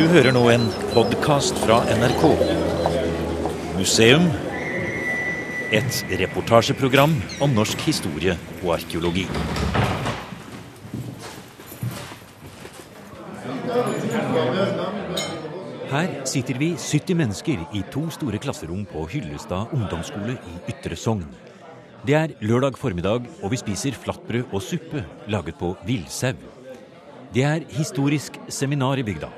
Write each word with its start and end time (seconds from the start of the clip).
Du 0.00 0.06
hører 0.08 0.32
nå 0.32 0.40
en 0.48 0.62
podkast 0.94 1.58
fra 1.60 1.82
NRK. 1.92 2.22
Museum. 3.76 4.22
Et 5.76 5.98
reportasjeprogram 6.22 7.12
om 7.44 7.52
norsk 7.52 7.82
historie 7.84 8.32
og 8.62 8.70
arkeologi. 8.78 9.26
Her 15.90 16.16
sitter 16.32 16.62
vi 16.62 16.70
70 16.80 17.20
mennesker 17.20 17.66
i 17.76 17.84
to 17.92 18.06
store 18.16 18.40
klasserom 18.40 18.88
på 18.88 19.04
Hyllestad 19.12 19.76
ungdomsskole 19.76 20.38
i 20.38 20.54
Ytre 20.72 20.96
Sogn. 20.96 21.28
Det 22.08 22.16
er 22.22 22.34
lørdag 22.40 22.80
formiddag, 22.80 23.28
og 23.44 23.52
vi 23.52 23.60
spiser 23.60 24.00
flatbrød 24.00 24.48
og 24.48 24.64
suppe 24.64 25.04
laget 25.28 25.60
på 25.60 25.74
villsau. 25.84 26.40
Det 27.36 27.44
er 27.44 27.68
historisk 27.76 28.40
seminar 28.48 28.96
i 28.98 29.04
bygda, 29.06 29.28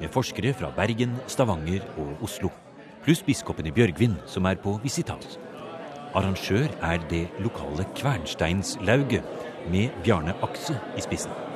med 0.00 0.12
forskere 0.12 0.54
fra 0.56 0.72
Bergen, 0.76 1.14
Stavanger 1.28 1.84
og 2.00 2.24
Oslo. 2.24 2.50
Pluss 3.04 3.22
biskopen 3.24 3.68
i 3.68 3.74
Bjørgvin, 3.74 4.16
som 4.26 4.48
er 4.48 4.60
på 4.60 4.78
visitas. 4.82 5.38
Arrangør 6.14 6.68
er 6.82 6.98
det 7.10 7.28
lokale 7.40 7.86
Kvernsteinslauget, 7.96 9.24
med 9.70 9.92
Bjarne 10.04 10.34
Akse 10.42 10.78
i 10.96 11.04
spissen. 11.04 11.49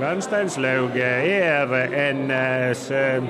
Kvernsteinslauget 0.00 1.26
er 1.28 1.72
en 1.92 2.30
eh, 2.32 3.24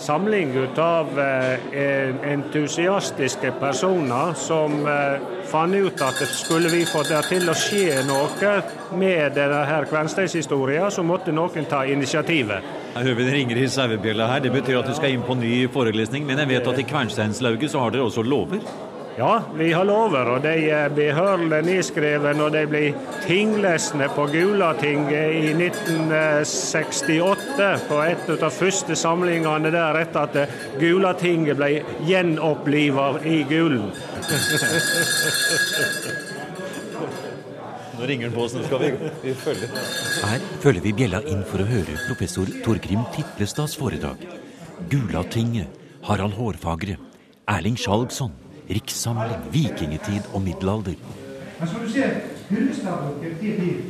samling 0.00 0.54
av 0.80 1.18
eh, 1.20 2.14
entusiastiske 2.32 3.50
personer 3.60 4.32
som 4.40 4.86
eh, 4.88 5.26
fant 5.50 5.76
ut 5.76 6.00
at 6.06 6.22
skulle 6.32 6.72
vi 6.72 6.86
få 6.88 7.02
det 7.04 7.20
til 7.28 7.44
å 7.52 7.56
skje 7.58 8.00
noe 8.08 8.54
med 8.96 9.36
denne 9.36 9.82
kvernsteinshistorien, 9.90 10.88
så 10.88 11.04
måtte 11.04 11.34
noen 11.34 11.68
ta 11.68 11.84
initiativet. 11.84 12.72
Her 12.94 13.04
hører 13.04 13.20
vi 13.20 13.28
det 13.28 13.36
ringer 13.36 13.60
i 13.60 13.68
sauebjella 13.68 14.30
her. 14.32 14.40
Det 14.46 14.54
betyr 14.54 14.80
at 14.80 14.88
du 14.88 14.96
skal 14.96 15.12
inn 15.12 15.28
på 15.28 15.36
ny 15.36 15.52
forelesning. 15.76 16.24
Men 16.24 16.40
jeg 16.40 16.54
vet 16.54 16.72
at 16.72 16.80
i 16.80 16.88
Kvernsteinslauget 16.88 17.76
så 17.76 17.84
har 17.84 17.92
dere 17.92 18.08
også 18.08 18.24
lover? 18.24 18.64
Ja, 19.16 19.42
vi 19.54 19.72
har 19.72 19.84
lover, 19.86 20.26
og 20.26 20.42
de 20.42 20.74
blir 20.90 21.12
hørlig 21.14 21.62
nedskrevet 21.68 22.34
når 22.34 22.50
de 22.50 22.66
blir 22.66 22.96
tinglesne 23.22 24.08
på 24.10 24.26
Gulatinget 24.32 25.30
i 25.38 25.52
1968. 25.54 27.86
På 27.86 28.02
et 28.02 28.26
av 28.34 28.38
de 28.42 28.50
første 28.50 28.96
samlingene 28.98 29.70
der 29.70 29.94
etter 30.00 30.26
at 30.26 30.50
Gulatinget 30.82 31.54
ble 31.60 31.86
gjenoppliva 32.08 33.22
i 33.22 33.46
Gulen. 33.46 33.94
Nå 37.94 38.02
ringer 38.10 38.26
den 38.26 38.34
på 38.34 38.42
oss, 38.42 38.58
nå 38.58 38.66
skal 38.66 38.82
vi, 38.82 38.90
vi 39.22 39.30
følge. 39.38 39.70
Her 40.26 40.42
følger 40.58 40.82
vi 40.82 40.90
bjella 40.98 41.22
inn 41.30 41.46
for 41.46 41.62
å 41.62 41.70
høre 41.70 41.94
professor 42.08 42.50
Torgrim 42.66 43.06
Titlestads 43.14 43.78
foredrag. 43.78 44.18
Gulatinget, 44.90 45.70
Harald 46.02 46.34
Hårfagre, 46.34 46.98
Erling 47.46 47.78
Skjalgsson, 47.78 48.34
rikssamling, 48.68 49.44
vikingetid 49.52 50.30
og 50.32 50.42
middelalder. 50.46 50.96
Men 51.58 51.68
som 51.68 51.84
du 51.84 51.90
ser, 51.90 52.18
Hyllestadbøker 52.48 53.36
blir 53.40 53.84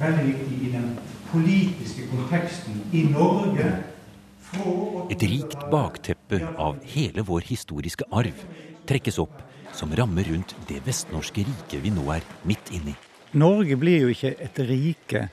veldig 0.00 0.26
viktig 0.28 0.60
i 0.68 0.70
den 0.72 0.92
politiske 1.30 2.06
konteksten 2.12 2.84
i 2.92 3.04
Norge. 3.10 3.72
Et 5.10 5.22
rikt 5.26 5.64
bakteppe 5.70 6.38
av 6.62 6.78
hele 6.86 7.24
vår 7.26 7.42
historiske 7.48 8.06
arv 8.14 8.44
trekkes 8.86 9.18
opp 9.18 9.40
som 9.74 9.90
rammer 9.98 10.28
rundt 10.30 10.54
det 10.68 10.78
vestnorske 10.86 11.42
riket 11.48 11.82
vi 11.82 11.90
nå 11.90 12.04
er 12.14 12.22
midt 12.46 12.70
inni. 12.76 12.94
Norge 13.34 13.76
blir 13.80 14.04
jo 14.04 14.12
ikke 14.14 14.36
et 14.38 14.60
rike 14.68 15.24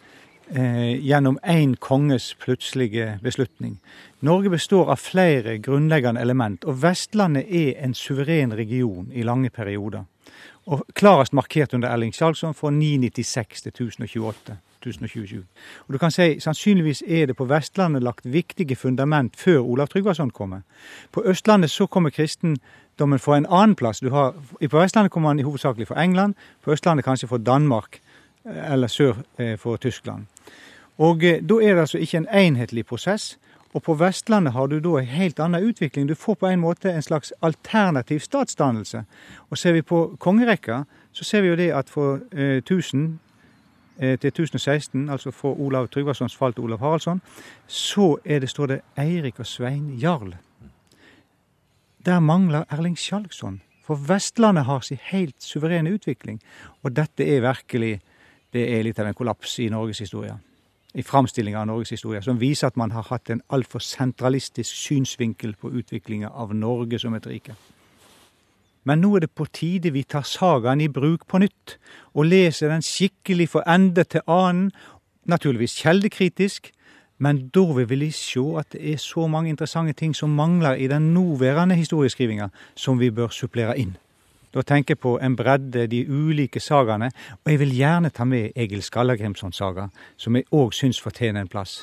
gjennom 0.51 1.37
én 1.47 1.75
konges 1.79 2.35
plutselige 2.39 3.19
beslutning. 3.23 3.77
Norge 4.21 4.49
består 4.49 4.91
av 4.91 4.99
flere 4.99 5.57
grunnleggende 5.63 6.21
element, 6.21 6.65
og 6.65 6.81
Vestlandet 6.83 7.47
er 7.47 7.77
en 7.83 7.93
suveren 7.93 8.53
region 8.53 9.11
i 9.13 9.23
lange 9.23 9.49
perioder. 9.49 10.03
Og 10.65 10.83
klarest 10.93 11.33
markert 11.33 11.73
under 11.73 11.89
Erling 11.89 12.13
Sjalsson 12.13 12.53
fra 12.53 12.69
996 12.69 13.61
til 13.61 13.71
1028. 13.71 14.57
1027. 14.81 15.45
Og 15.87 15.93
du 15.93 15.97
kan 15.97 16.11
si 16.11 16.39
Sannsynligvis 16.39 17.03
er 17.07 17.25
det 17.25 17.35
på 17.37 17.45
Vestlandet 17.45 18.03
lagt 18.03 18.25
viktige 18.25 18.75
fundament 18.75 19.35
før 19.37 19.59
Olav 19.59 19.87
Tryggvason 19.87 20.29
kommer. 20.29 20.61
På 21.11 21.23
Østlandet 21.25 21.71
så 21.71 21.85
kommer 21.85 22.09
kristendommen 22.09 23.19
fra 23.19 23.37
en 23.37 23.45
annen 23.45 23.75
plass. 23.75 23.99
Har, 23.99 24.33
på 24.69 24.79
Vestlandet 24.79 25.11
kommer 25.11 25.33
man 25.33 25.43
hovedsakelig 25.43 25.87
fra 25.87 26.03
England, 26.03 26.33
på 26.63 26.71
Østlandet 26.71 27.05
kanskje 27.05 27.27
fra 27.27 27.37
Danmark 27.37 27.95
eh, 27.95 28.10
eller 28.45 28.87
sør 28.87 29.13
eh, 29.37 29.57
for 29.57 29.77
Tyskland. 29.77 30.25
Og 30.97 31.23
eh, 31.23 31.41
Da 31.43 31.53
er 31.61 31.73
det 31.73 31.79
altså 31.79 31.97
ikke 31.97 32.17
en 32.17 32.27
enhetlig 32.33 32.85
prosess. 32.85 33.37
Og 33.73 33.83
på 33.83 33.93
Vestlandet 33.93 34.53
har 34.53 34.67
du 34.67 34.79
da 34.79 34.97
en 34.99 35.07
helt 35.07 35.39
annen 35.39 35.63
utvikling. 35.63 36.07
Du 36.09 36.15
får 36.15 36.35
på 36.35 36.47
en 36.47 36.59
måte 36.59 36.91
en 36.91 37.01
slags 37.01 37.33
alternativ 37.41 38.19
statsdannelse. 38.19 39.03
Og 39.49 39.57
ser 39.57 39.71
vi 39.71 39.81
på 39.81 40.17
kongerekka, 40.19 40.83
så 41.11 41.23
ser 41.23 41.41
vi 41.41 41.47
jo 41.47 41.55
det 41.55 41.71
at 41.71 41.89
fra 41.89 42.19
eh, 42.31 42.57
1000 42.57 43.19
eh, 43.99 44.19
til 44.19 44.27
1016, 44.27 45.09
altså 45.09 45.31
fra 45.31 45.49
Olav 45.49 45.87
Tryggvasons 45.87 46.35
fall 46.35 46.53
til 46.53 46.63
Olav 46.63 46.79
Haraldsson, 46.79 47.21
så 47.67 48.17
er 48.25 48.39
det, 48.39 48.49
står 48.49 48.65
det 48.65 48.81
Eirik 48.97 49.39
og 49.39 49.45
Svein 49.45 49.99
Jarl. 50.01 50.35
Der 52.05 52.19
mangler 52.19 52.63
Erling 52.69 52.97
Skjalgsson. 52.97 53.61
For 53.83 53.95
Vestlandet 53.95 54.65
har 54.65 54.79
sin 54.79 54.97
helt 55.01 55.35
suverene 55.39 55.91
utvikling. 55.91 56.41
Og 56.83 56.95
dette 56.95 57.25
er 57.27 57.41
virkelig 57.41 58.01
det 58.53 58.67
er 58.69 58.83
litt 58.83 58.99
av 58.99 59.07
en 59.07 59.17
kollaps 59.17 59.59
i 59.59 59.69
norgeshistoria 59.71 60.37
i 60.93 61.03
framstillinga 61.03 61.61
av 61.61 61.67
Norges 61.67 61.93
historie, 61.95 62.21
som 62.21 62.39
viser 62.39 62.67
at 62.67 62.77
man 62.79 62.91
har 62.91 63.07
hatt 63.07 63.29
en 63.31 63.41
altfor 63.53 63.83
sentralistisk 63.83 64.75
synsvinkel 64.75 65.55
på 65.55 65.71
utviklinga 65.71 66.29
av 66.29 66.55
Norge 66.55 66.99
som 66.99 67.15
et 67.15 67.27
rike. 67.27 67.55
Men 68.83 69.03
nå 69.03 69.13
er 69.15 69.25
det 69.25 69.35
på 69.37 69.45
tide 69.53 69.93
vi 69.93 70.03
tar 70.03 70.25
sagaen 70.25 70.81
i 70.81 70.89
bruk 70.89 71.27
på 71.29 71.39
nytt, 71.43 71.77
og 72.17 72.27
leser 72.27 72.73
den 72.73 72.83
skikkelig 72.83 73.51
fra 73.53 73.63
ende 73.69 74.03
til 74.03 74.25
annen, 74.27 74.71
naturligvis 75.29 75.77
kjeldekritisk, 75.83 76.71
men 77.21 77.43
da 77.53 77.61
vil 77.77 77.85
vi 78.01 78.09
se 78.11 78.41
at 78.57 78.73
det 78.73 78.81
er 78.93 78.97
så 78.97 79.27
mange 79.29 79.51
interessante 79.53 79.93
ting 79.93 80.15
som 80.17 80.33
mangler 80.33 80.73
i 80.73 80.87
den 80.89 81.13
nåværende 81.13 81.77
historieskrivinga, 81.77 82.49
som 82.75 82.99
vi 82.99 83.11
bør 83.13 83.29
supplere 83.29 83.77
inn. 83.77 83.93
Da 84.53 84.61
tenker 84.61 84.95
jeg 84.95 84.99
på 84.99 85.15
en 85.23 85.35
bredde, 85.35 85.87
de 85.87 86.03
ulike 86.09 86.59
sagaene, 86.59 87.11
og 87.45 87.51
jeg 87.51 87.59
vil 87.59 87.75
gjerne 87.75 88.09
ta 88.09 88.25
med 88.27 88.51
Egil 88.55 88.83
Skallagrimsons 88.83 89.55
saga, 89.55 89.87
som 90.17 90.35
jeg 90.35 90.49
òg 90.51 90.75
syns 90.75 90.99
fortjener 91.01 91.41
en 91.41 91.51
plass. 91.51 91.79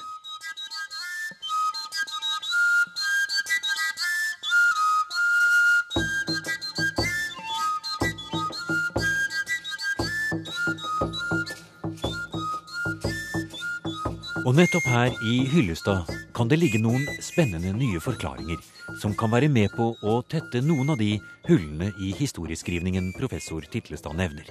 Nettopp 14.59 14.89
her 14.91 15.13
i 15.23 15.45
Hyllestad 15.47 16.09
kan 16.35 16.49
det 16.51 16.57
ligge 16.59 16.81
noen 16.83 17.05
spennende 17.23 17.71
nye 17.79 18.01
forklaringer 18.03 18.59
som 18.99 19.13
kan 19.15 19.31
være 19.31 19.47
med 19.55 19.71
på 19.71 19.85
å 20.03 20.15
tette 20.27 20.59
noen 20.67 20.89
av 20.91 20.97
de 20.99 21.13
hullene 21.47 21.93
i 22.03 22.09
historieskrivningen 22.19 23.13
professor 23.15 23.63
Titlestad 23.71 24.17
nevner. 24.19 24.49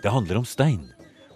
Det 0.00 0.12
handler 0.14 0.40
om 0.40 0.46
stein, 0.48 0.86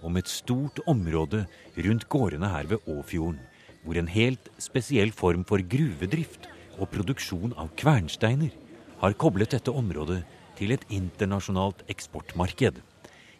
om 0.00 0.16
et 0.16 0.32
stort 0.32 0.80
område 0.88 1.42
rundt 1.76 2.06
gårdene 2.08 2.48
her 2.48 2.70
ved 2.70 2.88
Åfjorden, 2.88 3.42
hvor 3.84 4.00
en 4.00 4.08
helt 4.08 4.48
spesiell 4.56 5.12
form 5.12 5.44
for 5.44 5.60
gruvedrift 5.60 6.48
og 6.78 6.88
produksjon 6.94 7.52
av 7.60 7.68
kvernsteiner 7.82 8.54
har 9.02 9.18
koblet 9.20 9.52
dette 9.58 9.74
området 9.76 10.22
til 10.56 10.72
et 10.72 10.88
internasjonalt 10.88 11.84
eksportmarked. 11.92 12.80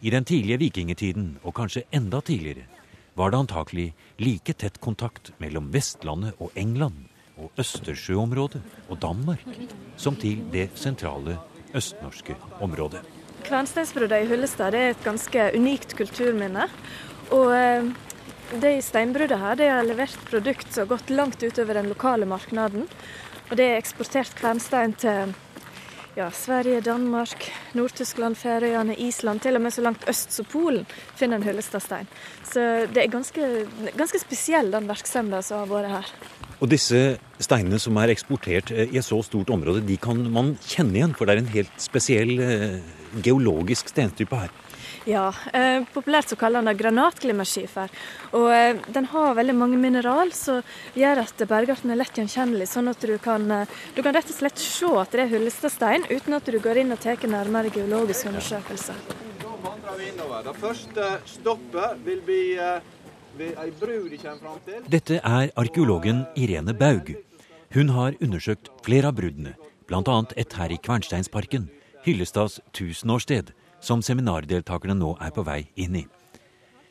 I 0.05 0.13
den 0.13 0.29
tidlige 0.29 0.61
vikingtiden, 0.67 1.39
og 1.41 1.57
kanskje 1.57 1.87
enda 1.97 2.21
tidligere, 2.21 2.69
var 3.21 3.31
det 3.31 3.37
antakelig 3.37 3.93
like 4.17 4.53
tett 4.53 4.79
kontakt 4.81 5.29
mellom 5.37 5.67
Vestlandet 5.69 6.39
og 6.41 6.55
England 6.57 7.03
og 7.37 7.59
Østersjøområdet 7.61 8.61
og 8.89 8.97
Danmark 9.03 9.43
som 10.01 10.17
til 10.17 10.39
det 10.49 10.71
sentrale 10.73 11.35
østnorske 11.77 12.33
området. 12.65 13.03
Kvernsteinsbruddet 13.45 14.23
i 14.23 14.29
Hullestad 14.31 14.73
er 14.73 14.95
et 14.95 15.05
ganske 15.05 15.51
unikt 15.53 15.93
kulturminne. 15.99 16.65
Og 17.29 17.53
eh, 17.53 17.91
de 18.63 18.73
steinbrudda 18.81 19.37
her 19.37 19.59
de 19.59 19.69
har 19.69 19.85
levert 19.85 20.17
produkt 20.31 20.73
som 20.73 20.87
har 20.87 20.95
gått 20.95 21.13
langt 21.13 21.45
utover 21.45 21.77
den 21.77 21.93
lokale 21.93 22.25
markedet. 22.25 22.87
Og 23.51 23.57
det 23.59 23.69
er 23.69 23.77
eksportert 23.77 24.33
kvernstein 24.39 24.97
til 24.97 25.35
ja, 26.17 26.27
Sverige, 26.31 26.81
Danmark, 26.81 27.45
Nord-Tyskland, 27.73 28.35
Færøyene, 28.35 28.95
Island. 28.95 29.39
Til 29.39 29.55
og 29.55 29.61
med 29.61 29.71
så 29.71 29.81
langt 29.81 30.05
øst 30.09 30.33
som 30.35 30.45
Polen 30.45 30.85
finner 31.15 31.39
en 31.39 31.43
Hyllestadstein. 31.43 32.07
Så 32.43 32.87
det 32.93 33.03
er 33.03 33.11
ganske, 33.11 33.65
ganske 33.97 34.19
spesiell 34.19 34.71
den 34.73 34.89
virksomheten 34.89 35.43
som 35.43 35.63
har 35.63 35.71
vært 35.71 35.91
her. 35.91 36.13
Og 36.61 36.69
disse 36.69 37.17
steinene 37.41 37.79
som 37.81 37.97
er 37.97 38.11
eksportert 38.13 38.69
eh, 38.71 38.91
i 38.91 38.99
et 39.01 39.05
så 39.05 39.21
stort 39.25 39.49
område, 39.49 39.81
de 39.85 39.97
kan 39.97 40.19
man 40.29 40.53
kjenne 40.61 40.99
igjen, 40.99 41.15
for 41.17 41.25
det 41.25 41.35
er 41.35 41.41
en 41.41 41.55
helt 41.55 41.79
spesiell 41.81 42.35
eh, 42.37 42.77
geologisk 43.23 43.89
stentype 43.89 44.43
her. 44.43 44.53
Ja, 45.09 45.31
eh, 45.53 45.81
populært 45.93 46.29
så 46.29 46.37
kaller 46.37 46.61
han 46.61 46.69
det 46.69 46.77
granatglimmerskifer. 46.77 47.89
Og 48.37 48.51
eh, 48.53 48.77
den 48.93 49.07
har 49.09 49.33
veldig 49.37 49.55
mange 49.57 49.79
mineral 49.81 50.29
som 50.37 50.61
gjør 50.93 51.23
at 51.23 51.41
bergarten 51.49 51.89
er 51.89 51.97
lett 51.97 52.19
gjenkjennelig. 52.19 52.67
Sånn 52.69 52.91
at 52.91 53.01
du 53.01 53.15
kan, 53.21 53.47
eh, 53.51 53.79
du 53.95 54.03
kan 54.05 54.13
rett 54.13 54.29
og 54.29 54.37
slett 54.37 54.61
se 54.61 54.91
at 55.01 55.15
det 55.15 55.25
er 55.25 55.33
hullestestein, 55.33 56.05
uten 56.11 56.37
at 56.37 56.45
du 56.45 56.59
går 56.61 56.83
inn 56.83 56.93
og 56.93 57.01
tar 57.01 57.17
nærmere 57.25 57.73
geologiske 57.73 58.29
undersøkelser. 58.29 59.01
Det 60.41 60.55
første 60.57 61.07
stoppet 61.25 62.05
vil 62.05 62.21
bli 62.25 62.43
eh, 62.61 62.85
ved 63.37 63.57
ei 63.57 63.71
bru 63.81 64.07
de 64.09 64.19
kommer 64.21 64.39
fram 64.43 64.61
til. 64.67 64.85
Dette 64.91 65.17
er 65.17 65.49
arkeologen 65.57 66.25
Irene 66.37 66.73
Baug. 66.77 67.15
Hun 67.73 67.89
har 67.95 68.17
undersøkt 68.21 68.69
flere 68.85 69.09
av 69.09 69.17
bruddene, 69.17 69.55
bl.a. 69.87 70.17
et 70.37 70.53
her 70.59 70.73
i 70.73 70.77
Kvernsteinsparken, 70.77 71.69
Hyllestads 72.05 72.59
tusenårssted, 72.75 73.53
som 73.81 74.03
seminardeltakerne 74.05 74.95
nå 74.97 75.15
er 75.21 75.33
på 75.35 75.45
vei 75.47 75.65
inn 75.75 75.97
i. 76.03 76.05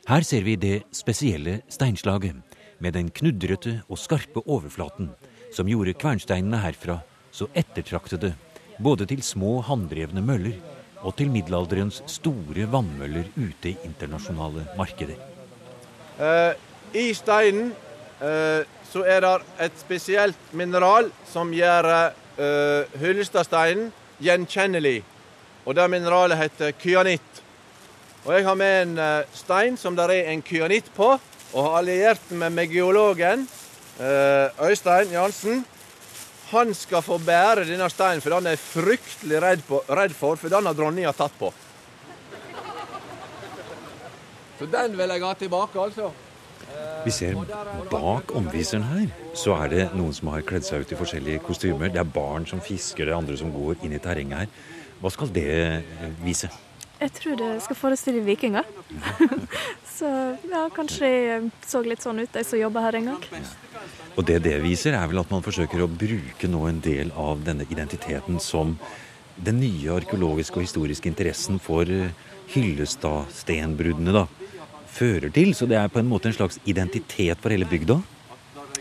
Her 0.09 0.25
ser 0.27 0.43
vi 0.43 0.57
det 0.59 0.81
spesielle 0.95 1.61
steinslaget, 1.71 2.41
med 2.81 2.95
den 2.97 3.11
knudrete 3.13 3.83
og 3.87 3.99
skarpe 4.01 4.41
overflaten 4.49 5.11
som 5.53 5.69
gjorde 5.69 5.93
kvernsteinene 6.01 6.61
herfra 6.63 7.01
så 7.31 7.47
ettertraktede 7.57 8.33
både 8.81 9.05
til 9.09 9.21
små 9.23 9.59
hånddrevne 9.67 10.23
møller 10.25 10.57
og 11.01 11.15
til 11.17 11.31
middelalderens 11.33 12.01
store 12.09 12.67
vannmøller 12.71 13.29
ute 13.35 13.71
i 13.71 13.77
internasjonale 13.85 14.67
markeder. 14.77 15.17
Uh, 16.17 16.53
I 16.93 17.11
steinen 17.17 17.71
uh, 18.21 18.61
så 18.91 19.05
er 19.07 19.23
det 19.23 19.35
et 19.65 19.79
spesielt 19.79 20.53
mineral 20.53 21.09
som 21.29 21.53
gjør 21.55 21.89
uh, 21.93 22.99
Hyllestadsteinen 23.01 23.89
gjenkjennelig. 24.21 25.01
Og 25.65 25.75
det 25.77 25.87
mineralet 25.93 26.39
heter 26.39 26.73
kyanitt. 26.81 27.41
Og 28.25 28.33
jeg 28.35 28.45
har 28.45 28.57
med 28.57 28.77
en 28.81 28.97
eh, 29.01 29.33
stein 29.33 29.77
som 29.77 29.95
det 29.97 30.07
er 30.09 30.31
en 30.31 30.43
kyanitt 30.45 30.89
på, 30.95 31.09
og 31.51 31.65
har 31.65 31.79
alliert 31.81 32.31
meg 32.37 32.53
med 32.53 32.71
geologen 32.71 33.47
eh, 33.99 34.65
Øystein 34.67 35.13
Jansen. 35.13 35.65
Han 36.51 36.73
skal 36.75 37.01
få 37.01 37.17
bære 37.23 37.65
denne 37.65 37.89
steinen, 37.89 38.21
for 38.21 38.35
den 38.35 38.49
er 38.49 38.57
jeg 38.57 38.63
fryktelig 38.65 39.41
redd, 39.41 39.61
på, 39.67 39.81
redd 39.89 40.15
for, 40.15 40.35
for 40.35 40.51
den 40.51 40.67
har 40.67 40.75
dronninga 40.77 41.13
tatt 41.15 41.37
på. 41.39 41.51
Så 44.59 44.67
den 44.69 44.97
vil 44.97 45.15
jeg 45.15 45.23
ha 45.25 45.31
tilbake, 45.33 45.79
altså. 45.81 46.11
Vi 47.05 47.11
ser 47.11 47.33
bak 47.89 48.29
omviseren 48.37 48.83
her, 48.85 49.07
så 49.35 49.55
er 49.63 49.71
det 49.71 49.85
noen 49.97 50.13
som 50.13 50.29
har 50.31 50.43
kledd 50.45 50.67
seg 50.67 50.83
ut 50.83 50.91
i 50.93 50.99
forskjellige 50.99 51.41
kostymer. 51.47 51.89
Det 51.89 51.99
er 51.99 52.13
barn 52.13 52.45
som 52.47 52.61
fisker, 52.61 53.07
det 53.07 53.15
er 53.15 53.17
andre 53.17 53.37
som 53.39 53.49
går 53.53 53.81
inn 53.81 53.95
i 53.97 54.01
terrenget 54.03 54.43
her. 54.43 54.51
Hva 55.01 55.09
skal 55.13 55.31
det 55.33 55.49
vise? 56.21 56.51
Jeg 57.01 57.13
tror 57.17 57.37
det 57.39 57.49
skal 57.65 57.77
forestille 57.79 58.21
vikinger. 58.21 58.67
så 59.97 60.09
ja, 60.45 60.67
kanskje 60.73 61.07
jeg 61.09 61.47
så 61.65 61.81
litt 61.81 62.03
sånn 62.05 62.21
ut, 62.21 62.29
de 62.29 62.43
som 62.45 62.61
jobber 62.61 62.85
her 62.85 62.99
en 62.99 63.09
gang. 63.13 63.23
Og 64.13 64.27
det 64.27 64.41
det 64.45 64.59
viser, 64.61 64.93
er 64.93 65.09
vel 65.09 65.23
at 65.23 65.31
man 65.33 65.41
forsøker 65.41 65.81
å 65.81 65.89
bruke 65.89 66.49
nå 66.51 66.61
en 66.69 66.83
del 66.85 67.09
av 67.17 67.41
denne 67.47 67.65
identiteten 67.73 68.37
som 68.43 68.75
den 69.41 69.57
nye 69.63 69.95
arkeologiske 69.95 70.59
og 70.59 70.67
historiske 70.67 71.09
interessen 71.09 71.57
for 71.63 71.89
eh, 71.89 72.13
Hyllestad-stenbruddene 72.53 74.13
da 74.13 74.27
fører 74.91 75.31
til. 75.33 75.55
Så 75.57 75.65
det 75.65 75.79
er 75.79 75.89
på 75.89 76.03
en 76.03 76.09
måte 76.11 76.29
en 76.29 76.37
slags 76.37 76.59
identitet 76.69 77.41
for 77.41 77.53
hele 77.53 77.65
bygda. 77.65 77.97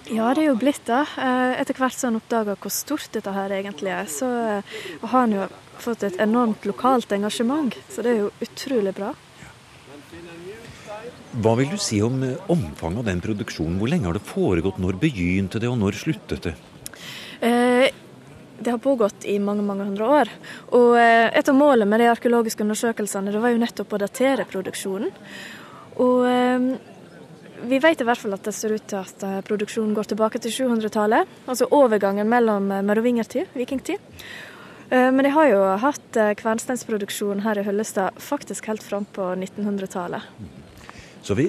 Ja, 0.08 0.30
det 0.34 0.42
er 0.42 0.48
jo 0.48 0.58
blitt 0.58 0.86
det. 0.88 1.02
Eh, 1.20 1.60
etter 1.60 1.76
hvert 1.76 1.94
som 1.94 2.10
han 2.10 2.20
oppdager 2.20 2.56
hvor 2.58 2.72
stort 2.72 3.12
dette 3.12 3.34
her 3.34 3.52
egentlig 3.52 3.92
er, 3.92 4.08
så 4.10 4.28
eh, 4.56 4.78
har 5.02 5.12
han 5.12 5.34
jo 5.36 5.48
fått 5.80 6.06
et 6.08 6.16
enormt 6.22 6.64
lokalt 6.68 7.12
engasjement. 7.12 7.76
Så 7.92 8.04
det 8.06 8.14
er 8.14 8.22
jo 8.24 8.30
utrolig 8.42 8.94
bra. 8.96 9.12
Hva 11.40 11.54
vil 11.60 11.70
du 11.70 11.78
si 11.78 12.00
om 12.02 12.24
eh, 12.26 12.50
omfanget 12.50 13.04
av 13.04 13.10
den 13.12 13.22
produksjonen? 13.22 13.78
Hvor 13.78 13.92
lenge 13.92 14.08
har 14.08 14.16
det 14.16 14.24
foregått? 14.26 14.80
Når 14.82 15.00
begynte 15.04 15.62
det, 15.62 15.70
og 15.70 15.78
når 15.82 16.00
sluttet 16.00 16.48
det? 16.48 16.56
Det 17.40 18.68
har 18.68 18.80
pågått 18.82 19.24
i 19.24 19.38
mange 19.40 19.62
mange 19.64 19.86
hundre 19.86 20.08
år. 20.20 20.30
Og 20.76 20.98
et 21.00 21.48
av 21.48 21.56
målene 21.56 21.88
med 21.88 22.02
de 22.02 22.10
arkeologiske 22.10 22.60
undersøkelsene 22.60 23.32
det 23.32 23.40
var 23.40 23.54
jo 23.54 23.62
nettopp 23.62 23.94
å 23.96 24.00
datere 24.02 24.44
produksjonen. 24.44 25.14
Og 26.04 26.26
vi 27.68 27.80
vet 27.82 28.00
i 28.00 28.06
hvert 28.08 28.20
fall 28.20 28.36
at 28.36 28.46
det 28.46 28.54
ser 28.56 28.74
ut 28.76 28.86
til 28.90 29.00
at 29.00 29.24
eh, 29.26 29.40
produksjonen 29.46 29.96
går 29.96 30.10
tilbake 30.12 30.40
til 30.42 30.54
700-tallet. 30.54 31.28
Altså 31.46 31.68
overgangen 31.74 32.30
mellom 32.30 32.70
eh, 32.72 32.84
merovingertid, 32.86 33.50
vikingtid. 33.56 34.14
Men 34.90 35.22
de 35.22 35.30
har 35.30 35.46
jo 35.46 35.58
hatt 35.78 36.16
kvernsteinsproduksjon 36.40 37.44
her 37.44 37.60
i 37.60 37.62
Høllestad 37.62 38.16
faktisk 38.18 38.66
helt 38.66 38.82
fram 38.82 39.04
på 39.06 39.22
1900-tallet. 39.36 40.24
Så 41.22 41.36
vi 41.38 41.46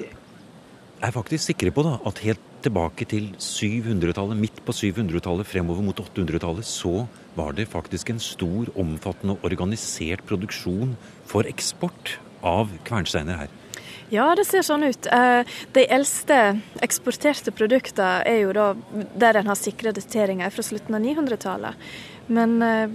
er 1.02 1.10
faktisk 1.10 1.48
sikre 1.48 1.72
på 1.74 1.82
da, 1.82 1.96
at 2.06 2.22
helt 2.22 2.44
tilbake 2.62 3.06
til 3.10 3.32
700-tallet, 3.42 4.38
midt 4.38 4.60
på 4.62 4.74
700-tallet, 4.76 5.48
fremover 5.48 5.82
mot 5.82 5.98
800-tallet, 5.98 6.66
så 6.66 7.06
var 7.34 7.56
det 7.56 7.70
faktisk 7.72 8.12
en 8.12 8.22
stor, 8.22 8.70
omfattende 8.78 9.34
og 9.34 9.48
organisert 9.48 10.22
produksjon 10.28 10.94
for 11.26 11.48
eksport 11.50 12.16
av 12.46 12.70
kvernsteiner 12.86 13.42
her. 13.42 13.58
Ja, 14.12 14.26
det 14.36 14.44
ser 14.44 14.60
sånn 14.60 14.82
ut. 14.84 15.06
Eh, 15.08 15.40
de 15.72 15.82
eldste 15.96 16.38
eksporterte 16.84 17.52
produktene 17.56 18.20
er 18.28 18.42
jo 18.42 18.50
da 18.52 18.66
der 19.16 19.38
en 19.40 19.48
har 19.48 19.56
sikra 19.56 19.94
dateringer 19.96 20.52
fra 20.52 20.64
slutten 20.66 20.98
av 20.98 21.00
900-tallet. 21.00 21.86
Men 22.28 22.58
eh, 22.66 22.92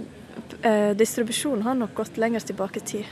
eh, 0.62 0.92
distribusjonen 0.94 1.64
har 1.66 1.74
nok 1.80 1.96
gått 1.98 2.20
lenger 2.22 2.46
tilbake 2.46 2.78
i 2.78 2.86
tid. 2.92 3.10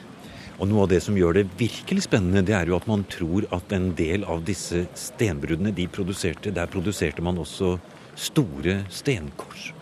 Og 0.61 0.71
Noe 0.71 0.85
av 0.87 0.93
det 0.95 1.01
som 1.03 1.19
gjør 1.19 1.41
det 1.41 1.49
virkelig 1.59 2.07
spennende, 2.07 2.45
det 2.47 2.55
er 2.55 2.71
jo 2.71 2.79
at 2.79 2.87
man 2.87 3.03
tror 3.11 3.49
at 3.53 3.75
en 3.75 3.91
del 3.99 4.23
av 4.25 4.47
disse 4.47 4.87
stenbruddene 4.95 5.75
de 5.75 5.89
produserte, 5.91 6.55
der 6.55 6.71
produserte 6.71 7.27
man 7.27 7.43
også 7.43 7.75
store 8.15 8.85
stenkors. 8.87 9.73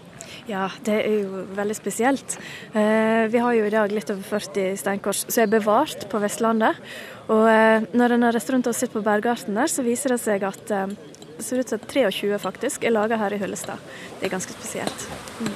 Ja, 0.45 0.67
det 0.85 0.95
er 1.07 1.23
jo 1.23 1.45
veldig 1.57 1.75
spesielt. 1.77 2.37
Eh, 2.77 3.25
vi 3.33 3.41
har 3.41 3.55
jo 3.57 3.65
i 3.65 3.73
dag 3.73 3.93
litt 3.93 4.11
over 4.13 4.27
40 4.29 4.77
steinkors 4.77 5.23
som 5.25 5.41
er 5.41 5.53
bevart 5.55 6.05
på 6.13 6.21
Vestlandet. 6.21 6.81
Og 7.33 7.47
eh, 7.49 7.87
når 7.97 8.17
en 8.17 8.27
har 8.27 8.37
reist 8.37 8.51
rundt 8.53 8.69
og 8.69 8.77
sett 8.77 8.93
på 8.93 9.01
bergarten 9.05 9.57
der, 9.57 9.71
så 9.73 9.85
viser 9.87 10.13
det 10.13 10.21
seg 10.21 10.45
at 10.45 10.73
eh, 10.75 10.93
det 11.35 11.47
ser 11.47 11.63
ut 11.63 11.73
som 11.73 11.81
23 11.81 12.37
faktisk 12.43 12.85
er 12.85 12.93
laga 12.93 13.17
her 13.19 13.33
i 13.33 13.39
Hyllestad. 13.41 13.81
Det 14.21 14.29
er 14.29 14.35
ganske 14.35 14.53
spesielt. 14.53 15.07
Mm. 15.41 15.55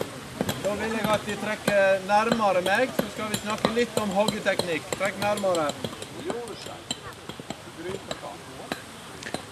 Da 0.64 0.72
vil 0.80 0.94
jeg 0.96 1.10
at 1.12 1.26
de 1.28 1.36
trekker 1.42 2.00
nærmere 2.08 2.62
meg, 2.64 2.94
så 2.96 3.04
skal 3.12 3.28
vi 3.34 3.42
snakke 3.42 3.74
litt 3.76 4.00
om 4.00 4.14
hoggeteknikk. 4.16 4.88
Trekk 4.96 5.20
nærmere. 5.20 5.68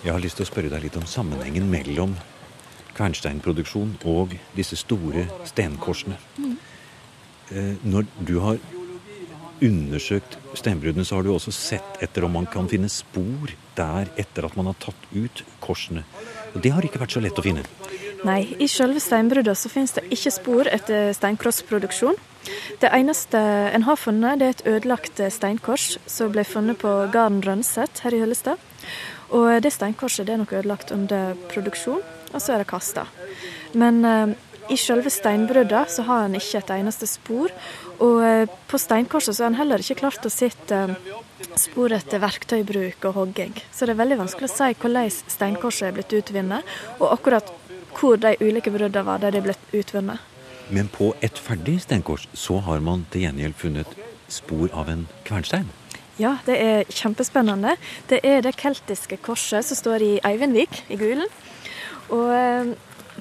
Jeg 0.00 0.15
har 0.15 0.23
lyst 0.23 0.41
til 0.41 0.47
å 0.47 0.49
spørre 0.49 0.73
deg 0.73 0.88
litt 0.88 0.97
om 0.97 1.05
sammenhengen 1.09 1.69
mellom 1.69 2.17
kvernsteinproduksjon 2.97 3.97
og 4.09 4.35
disse 4.57 4.79
store 4.81 5.26
stenkorsene. 5.49 6.19
Eh, 7.53 7.76
når 7.87 8.09
du 8.26 8.38
har 8.43 8.59
undersøkt 9.62 10.37
stenbruddene, 10.59 11.05
så 11.05 11.17
har 11.17 11.25
du 11.25 11.33
også 11.33 11.53
sett 11.55 12.03
etter 12.05 12.26
om 12.26 12.35
man 12.37 12.49
kan 12.50 12.69
finne 12.69 12.91
spor 12.93 13.53
der 13.76 14.11
etter 14.21 14.49
at 14.49 14.57
man 14.57 14.69
har 14.71 14.76
tatt 14.83 15.07
ut 15.15 15.45
korsene. 15.65 16.05
Og 16.55 16.62
det 16.65 16.73
har 16.75 16.85
ikke 16.85 17.00
vært 17.00 17.17
så 17.17 17.23
lett 17.25 17.38
å 17.38 17.45
finne. 17.45 17.65
Nei, 18.26 18.41
i 18.59 18.69
selve 18.71 19.00
steinbruddet 19.03 19.59
så 19.61 19.71
finnes 19.71 19.93
det 19.97 20.07
ikke 20.12 20.33
spor 20.35 20.69
etter 20.73 21.12
steinkrossproduksjon. 21.17 22.17
Det 22.81 22.91
eneste 22.95 23.38
en 23.75 23.85
har 23.87 23.99
funnet, 24.00 24.41
det 24.41 24.47
er 24.47 24.55
et 24.55 24.67
ødelagt 24.73 25.21
steinkors 25.35 25.97
som 26.11 26.33
ble 26.35 26.45
funnet 26.47 26.81
på 26.81 26.93
gården 27.12 27.43
Rønset 27.45 28.03
her 28.05 28.17
i 28.17 28.23
Høllestad. 28.23 28.61
Og 29.35 29.62
det 29.62 29.73
steinkorset 29.75 30.26
det 30.26 30.37
er 30.37 30.43
nok 30.43 30.55
ødelagt 30.55 30.93
under 30.95 31.35
produksjon, 31.50 32.03
og 32.37 32.45
så 32.45 32.55
er 32.55 32.62
det 32.62 32.71
kasta. 32.71 33.07
Men 33.76 34.05
eh, 34.05 34.37
i 34.73 34.76
selve 34.81 35.11
steinbruddet 35.12 35.93
så 35.95 36.05
har 36.09 36.26
en 36.26 36.37
ikke 36.38 36.61
et 36.61 36.73
eneste 36.78 37.09
spor. 37.09 37.52
Og 38.02 38.23
eh, 38.26 38.57
på 38.69 38.81
steinkorset 38.81 39.37
så 39.37 39.47
har 39.47 39.52
en 39.52 39.61
heller 39.61 39.83
ikke 39.83 40.00
klart 40.02 40.26
å 40.26 40.33
sitte 40.33 40.83
eh, 40.90 41.12
spor 41.61 41.95
etter 41.97 42.23
verktøybruk 42.23 43.07
og 43.09 43.21
hogging. 43.21 43.55
Så 43.73 43.87
det 43.87 43.97
er 43.97 44.02
veldig 44.02 44.21
vanskelig 44.25 44.50
å 44.50 44.55
si 44.55 44.73
hvordan 44.83 45.12
steinkorset 45.37 45.90
er 45.90 45.97
blitt 45.97 46.16
utvunnet, 46.19 46.75
og 46.99 47.12
akkurat 47.12 47.52
hvor 47.97 48.19
de 48.21 48.35
ulike 48.43 48.73
bruddene 48.75 49.07
var 49.07 49.23
der 49.23 49.37
de 49.37 49.45
ble 49.45 49.57
utvunnet. 49.73 50.21
Men 50.69 50.90
på 50.90 51.12
et 51.25 51.38
ferdig 51.38 51.78
steinkors 51.85 52.26
så 52.35 52.59
har 52.66 52.83
man 52.83 53.07
til 53.12 53.23
gjengjeld 53.25 53.55
funnet 53.57 53.99
spor 54.28 54.73
av 54.75 54.90
en 54.90 55.07
kvernstein? 55.25 55.69
Ja, 56.19 56.38
det 56.47 56.57
er 56.59 56.88
kjempespennende. 56.90 57.76
Det 58.11 58.23
er 58.25 58.40
det 58.43 58.57
keltiske 58.59 59.19
korset 59.23 59.66
som 59.69 59.78
står 59.78 60.02
i 60.02 60.12
Eivindvik 60.25 60.83
i 60.90 60.97
Gulen. 60.99 61.28
Og 62.15 62.35
eh, 62.35 62.75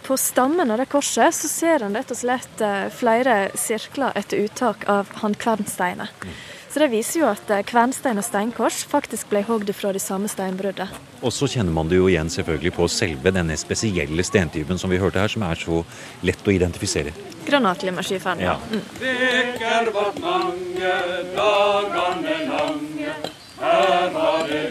på 0.05 0.17
stammen 0.17 0.71
av 0.71 0.77
det 0.77 0.89
korset 0.91 1.35
så 1.35 1.49
ser 1.49 1.85
en 1.85 1.95
rett 1.97 2.11
og 2.11 2.19
slett 2.19 2.61
eh, 2.61 2.89
flere 2.93 3.37
sirkler 3.57 4.13
etter 4.19 4.43
uttak 4.45 4.85
av 4.91 5.09
han 5.21 5.33
kvernsteinet. 5.33 6.11
Mm. 6.21 6.35
Så 6.75 6.79
Det 6.79 6.87
viser 6.91 7.19
jo 7.21 7.27
at 7.29 7.51
eh, 7.55 7.63
kvernstein 7.63 8.19
og 8.19 8.25
steinkors 8.27 8.81
faktisk 8.91 9.29
ble 9.31 9.45
hogd 9.47 9.69
fra 9.71 9.93
de 9.95 10.01
samme 10.03 10.27
steinbruddet. 10.27 10.91
Og 11.21 11.31
så 11.31 11.47
kjenner 11.47 11.71
man 11.71 11.87
det 11.87 12.01
jo 12.01 12.09
igjen 12.11 12.27
selvfølgelig 12.33 12.73
på 12.75 12.89
selve 12.91 13.31
denne 13.31 13.55
spesielle 13.55 14.25
stentypen 14.27 14.81
som 14.81 14.91
vi 14.91 14.99
hørte 14.99 15.23
her, 15.23 15.31
som 15.31 15.45
er 15.47 15.61
så 15.61 15.79
lett 16.27 16.43
å 16.43 16.51
identifisere. 16.51 17.15
Granatlimmerskiferen, 17.47 18.43
ja. 18.43 18.57
Mm. 18.67 18.83
Veker 18.99 19.93
vart 19.95 20.19
mange, 20.19 20.93
dagane 21.37 22.37
lange, 22.51 23.17
Her 23.55 24.09
var 24.11 24.43
det 24.51 24.65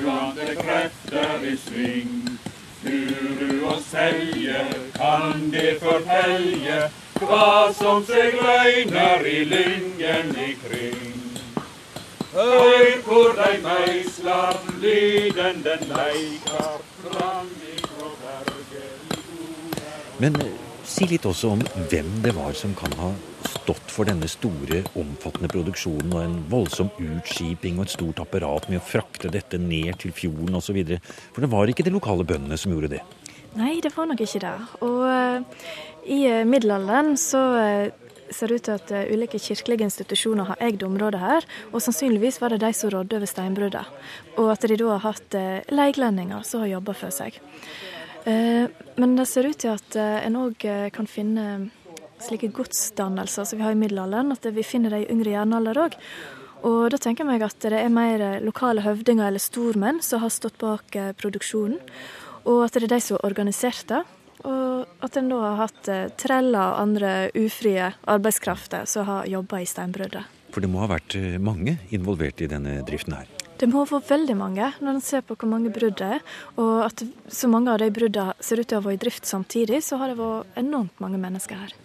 uante 0.00 0.54
krefter 0.56 1.44
i 1.44 1.56
sving. 1.60 2.29
Furu 2.80 3.66
og 3.68 3.80
selje 3.84 4.60
kan 4.96 5.50
det 5.52 5.76
fortelje 5.82 6.78
hva 7.20 7.68
som 7.76 8.00
seg 8.08 8.38
løgner 8.40 9.26
i 9.28 9.42
lyngen 9.44 10.30
ikring. 10.46 11.10
Høyr 12.32 13.00
hvor 13.04 13.34
dei 13.36 13.56
meislar 13.64 14.56
lyden 14.80 15.60
den 15.66 15.84
leikar 15.90 16.78
fram 17.02 17.50
ifrå 17.74 18.12
berget. 18.22 19.18
Men 20.22 20.40
eh, 20.40 20.54
si 20.86 21.10
litt 21.10 21.26
også 21.28 21.52
om 21.58 21.66
hvem 21.90 22.14
det 22.24 22.32
var 22.38 22.56
som 22.56 22.72
kan 22.78 22.96
ha 23.02 23.12
stått 23.70 23.92
for 23.92 24.08
denne 24.08 24.26
store, 24.26 24.82
omfattende 24.98 25.50
produksjonen 25.50 26.14
og 26.14 26.22
en 26.24 26.36
voldsom 26.50 26.88
utskiping 26.98 27.78
og 27.78 27.86
et 27.86 27.94
stort 27.94 28.22
apparat 28.22 28.66
med 28.70 28.80
å 28.80 28.82
frakte 28.82 29.30
dette 29.30 29.60
ned 29.62 30.00
til 30.02 30.14
fjorden 30.16 30.58
osv. 30.58 30.80
For 31.30 31.44
det 31.44 31.50
var 31.52 31.70
ikke 31.70 31.86
de 31.86 31.94
lokale 31.94 32.26
bøndene 32.26 32.58
som 32.58 32.74
gjorde 32.74 32.96
det. 32.96 33.02
Nei, 33.54 33.78
det 33.82 33.92
var 33.94 34.08
nok 34.10 34.22
ikke 34.24 34.42
det. 34.42 34.56
Og 34.86 35.04
uh, 35.06 35.62
i 36.02 36.20
uh, 36.26 36.42
middelalderen 36.48 37.14
så 37.20 37.44
uh, 37.54 38.10
ser 38.30 38.50
det 38.50 38.58
ut 38.58 38.68
til 38.68 38.76
at 38.78 38.92
ulike 39.10 39.38
kirkelige 39.42 39.86
institusjoner 39.86 40.50
har 40.50 40.66
eid 40.66 40.82
området 40.86 41.22
her, 41.22 41.46
og 41.70 41.82
sannsynligvis 41.82 42.40
var 42.42 42.54
det 42.54 42.62
de 42.64 42.74
som 42.74 42.90
rådde 42.90 43.18
over 43.18 43.30
steinbruddet. 43.30 43.96
Og 44.38 44.50
at 44.54 44.66
de 44.66 44.78
da 44.78 44.94
har 44.96 45.06
hatt 45.08 45.40
leiglendinger 45.70 46.46
som 46.46 46.62
har 46.62 46.76
jobba 46.76 46.94
for 46.94 47.14
seg. 47.14 47.42
Men 48.22 49.16
det 49.18 49.26
ser 49.26 49.48
ut 49.50 49.58
til 49.58 49.74
at 49.74 49.98
en 49.98 50.38
òg 50.44 50.62
kan 50.94 51.10
finne 51.10 51.72
slike 52.24 52.52
godsdannelser 52.56 53.48
som 53.48 53.60
vi 53.60 53.64
har 53.64 53.74
i 53.74 53.80
middelalderen, 53.80 54.32
at 54.34 54.46
vi 54.54 54.66
finner 54.66 54.94
det 54.94 55.04
i 55.04 55.10
yngre 55.14 55.34
jernalder 55.34 55.82
òg. 55.86 55.98
Og 56.66 56.90
da 56.92 56.98
tenker 57.00 57.24
jeg 57.24 57.30
meg 57.30 57.44
at 57.46 57.60
det 57.64 57.78
er 57.78 57.92
mer 57.92 58.24
lokale 58.44 58.84
høvdinger 58.84 59.30
eller 59.30 59.42
stormenn 59.42 60.02
som 60.04 60.20
har 60.24 60.32
stått 60.34 60.58
bak 60.60 60.96
eh, 60.96 61.12
produksjonen. 61.16 61.80
Og 62.44 62.64
at 62.66 62.76
det 62.76 62.84
er 62.88 62.94
de 62.94 63.00
som 63.04 63.16
har 63.16 63.30
organisert 63.30 63.86
det. 63.88 64.02
Og 64.48 65.04
at 65.04 65.16
en 65.16 65.32
da 65.32 65.40
har 65.44 65.58
hatt 65.64 65.88
eh, 65.92 66.06
treller 66.20 66.60
og 66.60 66.82
andre 66.84 67.14
ufrie 67.36 67.90
arbeidskrafter 68.08 68.88
som 68.88 69.08
har 69.08 69.28
jobba 69.28 69.60
i 69.60 69.68
steinbruddet. 69.68 70.36
For 70.50 70.64
det 70.64 70.70
må 70.72 70.82
ha 70.82 70.90
vært 70.90 71.16
eh, 71.16 71.36
mange 71.40 71.78
involvert 71.94 72.40
i 72.44 72.48
denne 72.50 72.80
driften 72.88 73.16
her? 73.16 73.28
Det 73.60 73.68
må 73.68 73.82
ha 73.82 73.90
vært 73.90 74.08
veldig 74.08 74.36
mange, 74.40 74.70
når 74.80 74.94
en 74.96 75.04
ser 75.04 75.24
på 75.24 75.36
hvor 75.36 75.50
mange 75.50 75.72
brudd 75.72 75.98
det 76.00 76.14
er. 76.16 76.24
Og 76.56 76.86
at 76.86 77.04
så 77.28 77.48
mange 77.52 77.72
av 77.72 77.82
de 77.82 77.90
bruddene 77.92 78.36
ser 78.40 78.60
ut 78.60 78.68
til 78.68 78.78
å 78.78 78.80
ha 78.80 78.88
vært 78.88 79.00
i 79.00 79.04
drift 79.04 79.28
samtidig, 79.28 79.82
så 79.84 80.00
har 80.00 80.12
det 80.12 80.20
vært 80.20 80.60
enormt 80.60 81.00
mange 81.04 81.20
mennesker 81.20 81.60
her. 81.60 81.76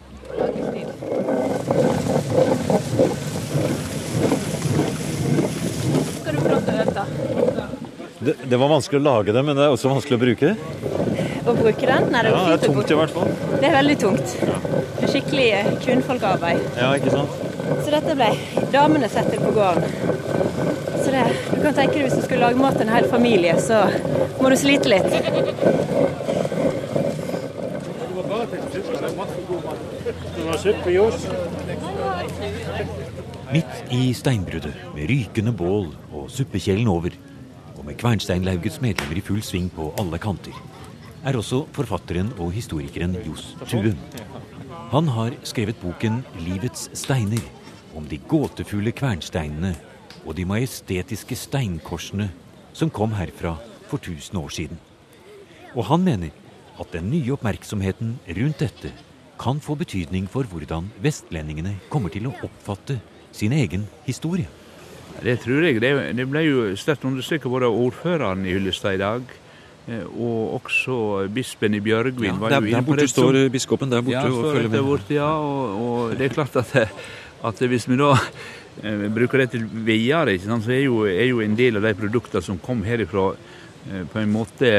Det, 8.26 8.34
det, 8.50 8.58
var 8.58 8.70
vanskelig 8.72 9.00
å 9.02 9.06
lage 9.06 9.34
det, 9.36 9.42
men 9.46 9.58
det 9.58 9.66
er 9.68 9.74
også 9.76 9.90
vanskelig 9.92 10.18
å 10.18 10.22
bruke 10.24 10.48
det? 10.48 10.56
Å 11.46 11.54
bruke 11.54 11.86
den? 11.86 12.08
Nei, 12.10 12.22
det, 12.26 12.32
ja, 12.34 12.40
det 12.48 12.56
er 12.56 12.62
tungt 12.64 12.94
i 12.94 12.98
hvert 12.98 13.14
fall. 13.14 13.34
Det 13.52 13.68
er 13.68 13.76
veldig 13.76 13.98
tungt. 14.02 14.34
Er 14.98 15.12
skikkelig 15.12 15.50
kvinnfolkarbeid. 15.84 16.64
Ja, 16.80 16.90
ikke 16.98 17.14
sant? 17.14 17.36
Så 17.86 17.94
dette 17.94 18.16
ble 18.18 18.32
damene 18.74 19.12
setter 19.14 19.44
på 19.44 19.52
gården. 19.54 19.86
Så 21.04 21.14
det, 21.14 21.22
du 21.52 21.60
kan 21.60 21.78
tenke 21.78 22.00
deg 22.00 22.08
hvis 22.08 22.18
du 22.18 22.24
skulle 22.26 22.48
lage 22.48 22.58
mat 22.64 22.80
til 22.80 22.88
en 22.88 22.96
hel 22.96 23.06
familie, 23.14 23.60
så 23.62 23.84
må 24.40 24.50
du 24.50 24.58
slite 24.58 24.90
litt. 24.90 26.15
Midt 33.50 33.94
i 33.94 34.12
steinbruddet, 34.14 34.76
med 34.94 35.10
rykende 35.10 35.54
bål 35.58 35.88
og 36.14 36.28
suppekjelen 36.30 36.90
over, 36.92 37.16
og 37.74 37.86
med 37.88 37.98
Kvernsteinlaugets 37.98 38.78
medlemmer 38.84 39.18
i 39.18 39.24
full 39.26 39.42
sving 39.42 39.72
på 39.74 39.88
alle 39.98 40.20
kanter, 40.22 40.54
er 41.26 41.38
også 41.40 41.64
forfatteren 41.74 42.30
og 42.38 42.54
historikeren 42.54 43.18
Johs 43.26 43.56
Tuen. 43.66 43.98
Han 44.92 45.10
har 45.16 45.34
skrevet 45.44 45.82
boken 45.82 46.22
'Livets 46.38 46.92
steiner', 46.94 47.50
om 47.96 48.06
de 48.06 48.18
gåtefulle 48.18 48.92
kvernsteinene 48.92 49.74
og 50.26 50.38
de 50.38 50.46
majestetiske 50.46 51.36
steinkorsene 51.36 52.30
som 52.74 52.90
kom 52.90 53.18
herfra 53.18 53.56
for 53.88 53.98
1000 53.98 54.38
år 54.38 54.50
siden. 54.50 54.80
Og 55.76 55.86
han 55.86 56.04
mener 56.04 56.30
at 56.80 56.94
den 56.94 57.10
nye 57.10 57.34
oppmerksomheten 57.34 58.20
rundt 58.30 58.60
dette 58.60 58.94
kan 59.40 59.60
få 59.62 59.76
betydning 59.80 60.28
for 60.32 60.48
hvordan 60.50 60.92
vestlendingene 61.04 61.76
kommer 61.92 62.14
til 62.14 62.30
å 62.30 62.36
oppfatte 62.46 63.00
sin 63.36 63.56
egen 63.56 63.88
historie. 64.06 64.48
Det 65.24 65.38
tror 65.44 65.64
jeg. 65.64 65.80
Det, 65.82 66.28
ble 66.28 66.44
jo 66.44 66.68
sterkt 66.80 67.06
understreket 67.08 67.52
både 67.52 67.70
av 67.70 67.80
ordføreren 67.80 68.46
i 68.48 68.56
Hyllestad 68.56 68.98
i 68.98 69.02
dag, 69.02 69.24
eh, 69.88 70.04
og 70.04 70.58
også 70.60 70.98
bispen 71.32 71.78
i 71.78 71.82
Bjørgvin. 71.84 72.36
Ja, 72.42 72.52
der, 72.58 72.68
der 72.68 72.86
borte 72.88 73.08
står 73.12 73.40
biskopen 73.54 73.92
der 73.92 74.04
borte 74.04 74.18
ja, 74.18 74.32
og 74.32 74.52
følger 74.52 74.72
med. 74.72 74.84
Borte, 74.90 75.18
ja, 75.18 75.32
og, 75.40 75.82
og, 75.86 76.16
det 76.20 76.30
er 76.30 76.36
klart 76.36 76.60
at, 76.60 76.76
at 77.52 77.66
hvis 77.72 77.88
vi 77.92 78.00
da 78.00 78.12
eh, 78.84 79.08
bruker 79.16 79.46
det 79.46 79.52
til 79.56 79.68
videre, 79.88 80.38
så 80.40 80.60
er 80.72 80.86
jo, 80.86 81.04
er 81.08 81.30
jo, 81.32 81.42
en 81.44 81.58
del 81.58 81.80
av 81.80 81.88
de 81.88 81.96
produktene 82.00 82.44
som 82.44 82.60
kom 82.60 82.84
herifra, 82.88 83.32
eh, 83.88 84.06
på 84.12 84.24
en 84.24 84.32
måte 84.36 84.76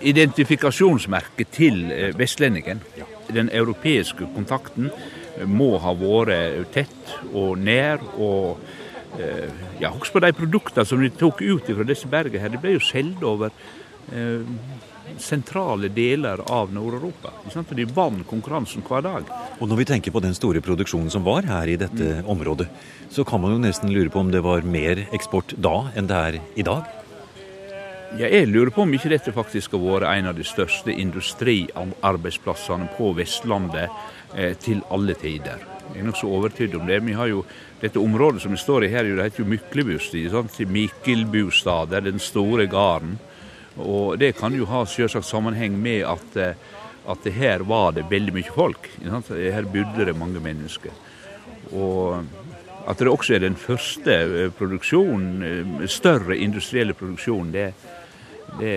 identifikasjonsmerket 0.00 1.50
til 1.52 1.82
vestlendingen. 2.16 2.80
Ja 2.96 3.19
den 3.34 3.50
europeiske 3.52 4.28
kontakten 4.34 4.90
må 5.46 5.76
ha 5.80 5.94
vært 5.96 6.72
tett 6.74 7.16
og 7.32 7.58
nær. 7.58 8.02
og 8.18 8.60
eh, 9.18 9.48
ja, 9.80 9.92
Husk 9.94 10.12
på 10.12 10.22
de 10.24 10.32
produktene 10.36 10.86
som 10.86 11.00
de 11.02 11.10
tok 11.10 11.42
ut 11.42 11.70
fra 11.70 11.86
disse 11.86 12.08
bergene. 12.08 12.42
her, 12.42 12.52
De 12.52 12.60
ble 12.60 12.76
jo 12.76 12.84
solgt 12.84 13.24
over 13.24 13.50
eh, 14.12 14.44
sentrale 15.18 15.88
deler 15.88 16.40
av 16.50 16.72
Nord-Europa. 16.72 17.32
De 17.74 17.84
vant 17.84 18.26
konkurransen 18.26 18.84
hver 18.86 19.02
dag. 19.02 19.32
Og 19.58 19.68
Når 19.68 19.76
vi 19.76 19.88
tenker 19.92 20.14
på 20.14 20.22
den 20.22 20.34
store 20.34 20.60
produksjonen 20.60 21.10
som 21.10 21.24
var 21.24 21.46
her 21.48 21.68
i 21.68 21.76
dette 21.80 22.22
mm. 22.22 22.30
området, 22.30 22.68
så 23.10 23.24
kan 23.24 23.40
man 23.40 23.52
jo 23.56 23.62
nesten 23.62 23.92
lure 23.92 24.10
på 24.10 24.20
om 24.20 24.30
det 24.30 24.42
var 24.44 24.62
mer 24.62 25.06
eksport 25.12 25.54
da 25.58 25.90
enn 25.96 26.10
det 26.10 26.16
er 26.16 26.40
i 26.56 26.66
dag? 26.66 26.99
Ja, 28.18 28.26
jeg 28.26 28.48
lurer 28.50 28.72
på 28.74 28.82
om 28.82 28.94
ikke 28.96 29.12
dette 29.12 29.30
faktisk 29.30 29.76
har 29.76 29.82
vært 29.84 30.08
en 30.10 30.28
av 30.32 30.34
de 30.34 30.42
største 30.42 30.90
industriarbeidsplassene 30.90 32.88
på 32.96 33.12
Vestlandet 33.14 33.86
eh, 34.34 34.56
til 34.58 34.80
alle 34.90 35.14
tider. 35.14 35.62
Jeg 35.92 36.02
er 36.02 36.08
nokså 36.08 36.26
overtydd 36.26 36.74
om 36.78 36.88
det. 36.90 36.98
Vi 37.06 37.14
har 37.14 37.30
jo 37.30 37.44
dette 37.78 38.02
området 38.02 38.42
som 38.42 38.54
vi 38.54 38.58
står 38.58 38.86
i 38.86 38.90
her, 38.90 39.06
det 39.06 39.28
heter 39.28 39.44
jo 39.44 39.50
Myklebustad. 39.52 40.66
Mikkelbustad, 40.74 41.94
er 41.94 42.02
den 42.08 42.18
store 42.18 42.66
gården. 42.70 43.14
Og 43.78 44.18
det 44.18 44.32
kan 44.40 44.58
jo 44.58 44.66
ha 44.66 44.82
selvsagt 44.90 45.28
sammenheng 45.28 45.78
med 45.78 46.02
at, 46.10 46.36
eh, 46.36 46.58
at 47.14 47.30
her 47.38 47.62
var 47.62 47.94
det 47.94 48.10
veldig 48.10 48.34
mye 48.40 48.58
folk. 48.58 48.90
Her 49.30 49.70
bodde 49.70 50.10
det 50.10 50.18
mange 50.18 50.42
mennesker. 50.42 50.90
Og 51.70 52.26
at 52.90 52.98
det 52.98 53.08
også 53.08 53.36
er 53.36 53.44
den 53.44 53.56
første 53.56 54.12
eh, 54.12 54.50
produksjonen, 54.50 55.42
eh, 55.46 55.88
større 55.88 56.36
industrielle 56.36 56.94
produksjonen, 56.98 57.52
det, 57.54 57.70
det 58.58 58.76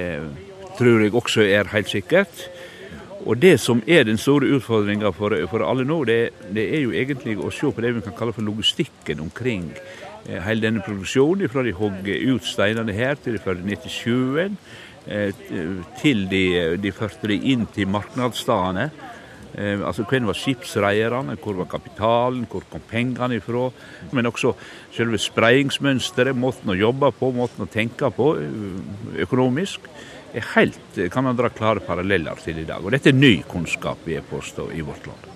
tror 0.78 1.02
jeg 1.02 1.14
også 1.14 1.46
er 1.46 1.72
helt 1.74 1.90
sikkert. 1.90 2.48
Og 3.26 3.40
det 3.40 3.56
som 3.64 3.82
er 3.88 4.04
den 4.04 4.18
store 4.20 4.50
utfordringa 4.58 5.14
for, 5.16 5.36
for, 5.48 5.64
alle 5.64 5.86
nå, 5.88 6.04
det, 6.04 6.34
det, 6.54 6.66
er 6.76 6.82
jo 6.84 6.92
egentlig 6.92 7.38
å 7.40 7.52
se 7.56 7.72
på 7.72 7.84
det 7.84 7.94
vi 7.96 8.04
kan 8.04 8.16
kalle 8.18 8.36
for 8.36 8.44
logistikken 8.44 9.22
omkring 9.24 9.70
eh, 10.28 10.42
hele 10.44 10.66
denne 10.66 10.84
produksjonen. 10.84 11.48
Fra 11.52 11.64
de 11.64 11.76
hogger 11.78 12.26
ut 12.34 12.48
steinene 12.48 12.96
her, 12.96 13.16
til 13.16 13.38
de 13.38 13.44
fører 13.44 13.64
ned 13.64 13.80
til 13.86 13.96
sjøen, 13.96 14.58
eh, 15.08 15.32
til 16.02 16.26
de, 16.32 16.44
de 16.84 16.92
førte 16.96 17.32
de 17.32 17.40
inn 17.54 17.64
til 17.72 17.88
markedsstedene. 17.96 18.90
Eh, 19.54 19.82
altså 19.86 20.06
Hvem 20.10 20.28
var 20.28 20.38
skipsreierne, 20.38 21.38
hvor 21.42 21.58
var 21.60 21.70
kapitalen, 21.70 22.48
hvor 22.50 22.66
kom 22.72 22.82
pengene 22.90 23.38
ifra? 23.38 23.70
Men 24.12 24.30
også 24.30 24.56
selve 24.94 25.20
spreiingsmønsteret, 25.22 26.36
måten 26.36 26.74
å 26.74 26.78
jobbe 26.78 27.12
på, 27.20 27.32
måten 27.36 27.66
å 27.66 27.70
tenke 27.70 28.10
på 28.14 28.34
eh, 28.42 29.22
økonomisk. 29.28 29.90
er 30.34 30.48
helt, 30.56 30.98
kan 31.14 31.24
man 31.24 31.38
dra 31.38 31.50
klare 31.54 31.80
paralleller 31.80 32.40
til 32.42 32.58
i 32.58 32.66
dag. 32.66 32.82
Og 32.82 32.92
dette 32.92 33.12
er 33.12 33.14
ny 33.14 33.44
kunnskap, 33.46 34.00
vi 34.06 34.16
er 34.18 34.26
påstå, 34.26 34.72
i 34.74 34.82
vårt 34.82 35.06
land. 35.06 35.30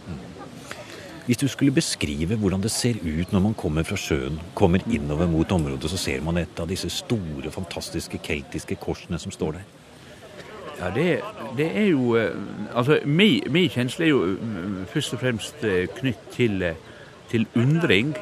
Hvis 1.28 1.38
du 1.38 1.48
skulle 1.52 1.76
beskrive 1.76 2.38
hvordan 2.40 2.62
det 2.64 2.72
ser 2.72 2.96
ut 3.04 3.34
når 3.36 3.42
man 3.44 3.54
kommer 3.54 3.84
fra 3.84 3.98
sjøen, 4.00 4.40
kommer 4.56 4.82
innover 4.88 5.28
mot 5.28 5.52
området, 5.52 5.92
så 5.92 6.00
ser 6.00 6.22
man 6.24 6.40
et 6.40 6.60
av 6.60 6.70
disse 6.72 6.90
store, 6.90 7.52
fantastiske 7.52 8.18
keltiske 8.24 8.80
korsene 8.80 9.20
som 9.20 9.32
står 9.36 9.60
der. 9.60 9.66
Ja, 10.80 10.90
det, 10.94 11.22
det, 11.58 11.68
er 11.78 11.88
jo 11.90 12.16
eh, 12.16 12.36
Altså, 12.76 13.00
min 13.06 13.70
kjensle 13.74 14.06
er 14.06 14.12
jo 14.12 14.24
eh, 14.34 14.84
først 14.92 15.16
og 15.16 15.24
fremst 15.24 15.64
eh, 15.66 15.88
knytt 16.00 16.28
til, 16.36 16.66
til 17.32 17.48
undring 17.58 18.14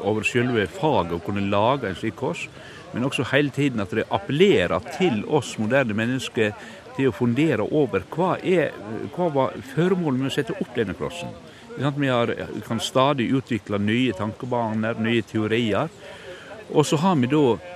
over 0.00 0.26
selve 0.26 0.66
faget 0.66 1.14
å 1.14 1.22
kunne 1.24 1.46
lage 1.50 1.88
en 1.88 1.98
slik 1.98 2.18
kors. 2.18 2.48
Men 2.92 3.06
også 3.06 3.28
hele 3.30 3.54
tiden 3.54 3.80
at 3.80 3.94
det 3.94 4.08
appellerer 4.10 4.82
til 4.98 5.22
oss 5.28 5.54
moderne 5.62 5.94
mennesker 5.94 6.52
til 6.96 7.10
å 7.10 7.14
fundere 7.14 7.64
over 7.64 8.04
hva, 8.12 8.34
er, 8.42 8.74
hva 9.14 9.30
var 9.32 9.56
føremålet 9.74 10.20
med 10.20 10.30
å 10.30 10.34
sette 10.34 10.56
opp 10.56 10.74
denne 10.76 10.96
krossen. 10.96 11.32
Vi 11.76 12.08
har, 12.08 12.32
kan 12.64 12.80
stadig 12.80 13.28
utvikle 13.36 13.78
nye 13.78 14.14
tankebaner, 14.16 14.96
nye 15.00 15.22
teorier. 15.22 15.92
Og 16.72 16.86
så 16.88 16.96
har 17.02 17.18
vi 17.20 17.28
da 17.30 17.42
eh, 17.54 17.75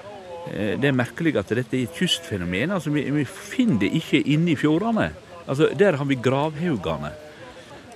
det 0.50 0.88
er 0.88 0.96
merkelig 0.96 1.34
at 1.36 1.50
dette 1.52 1.76
er 1.76 1.84
et 1.84 1.96
kystfenomen. 1.98 2.70
altså 2.72 2.90
Vi, 2.90 3.02
vi 3.12 3.24
finner 3.28 3.82
det 3.84 3.90
ikke 4.00 4.22
inne 4.24 4.54
i 4.54 4.56
fjordene. 4.58 5.10
Altså, 5.46 5.68
Der 5.78 5.96
har 5.96 6.04
vi 6.04 6.14
gravhaugene. 6.14 7.12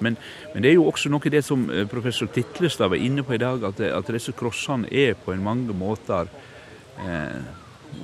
Men, 0.00 0.16
men, 0.52 0.62
det 0.62 0.70
er 0.70 0.78
jo 0.78 0.88
også 0.90 1.10
noe 1.12 1.32
det 1.32 1.44
som 1.46 1.66
eh, 1.70 1.86
professor 1.88 2.28
Titlestad 2.32 2.90
var 2.92 3.00
inne 3.00 3.24
på 3.24 3.36
i 3.36 3.40
dag, 3.40 3.62
at, 3.64 3.80
at 3.80 4.14
disse 4.16 4.34
krossene 4.36 4.90
er 4.90 5.14
på 5.18 5.32
en 5.32 5.44
mange 5.44 5.76
måter 5.76 6.28
eh, 7.00 7.42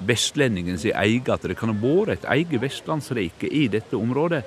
vestlendingens 0.06 0.86
eget. 0.90 1.28
At 1.28 1.48
det 1.50 1.58
kan 1.58 1.72
ha 1.72 1.78
vært 1.82 2.14
et 2.18 2.28
eget 2.36 2.60
vestlandsrike 2.62 3.50
i 3.50 3.66
dette 3.72 3.98
området. 3.98 4.44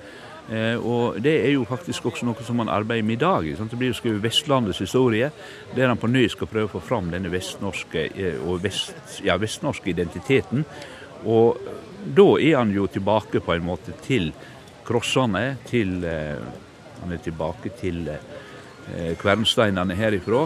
Eh, 0.52 0.76
og 0.76 1.22
det 1.24 1.34
er 1.46 1.54
jo 1.54 1.64
faktisk 1.68 2.10
også 2.10 2.28
noe 2.28 2.44
som 2.44 2.58
man 2.60 2.72
arbeider 2.72 3.06
med 3.08 3.16
i 3.16 3.24
dag. 3.24 3.48
Sant? 3.58 3.72
Det 3.72 3.80
blir 3.80 3.94
jo 3.94 4.00
skrevet 4.00 4.24
Vestlandets 4.26 4.82
historie, 4.84 5.32
der 5.76 5.88
han 5.88 6.00
på 6.00 6.12
ny 6.12 6.26
skal 6.32 6.50
prøve 6.52 6.68
å 6.68 6.74
få 6.76 6.84
fram 6.84 7.12
denne 7.14 7.32
vestnorske, 7.32 8.10
eh, 8.12 8.52
vest, 8.64 9.22
ja, 9.24 9.38
vestnorske 9.40 9.94
identiteten. 9.94 10.66
Og 11.24 11.62
da 12.04 12.28
er 12.36 12.58
han 12.58 12.74
jo 12.76 12.90
tilbake 12.92 13.40
på 13.40 13.56
en 13.56 13.64
måte 13.64 13.96
til 14.04 14.34
krossene, 14.84 15.58
til 15.70 16.04
eh, 16.04 16.38
Han 17.04 17.12
er 17.12 17.20
tilbake 17.20 17.68
til 17.82 18.06
kvernsteinene 19.20 19.92
herifra. 20.00 20.46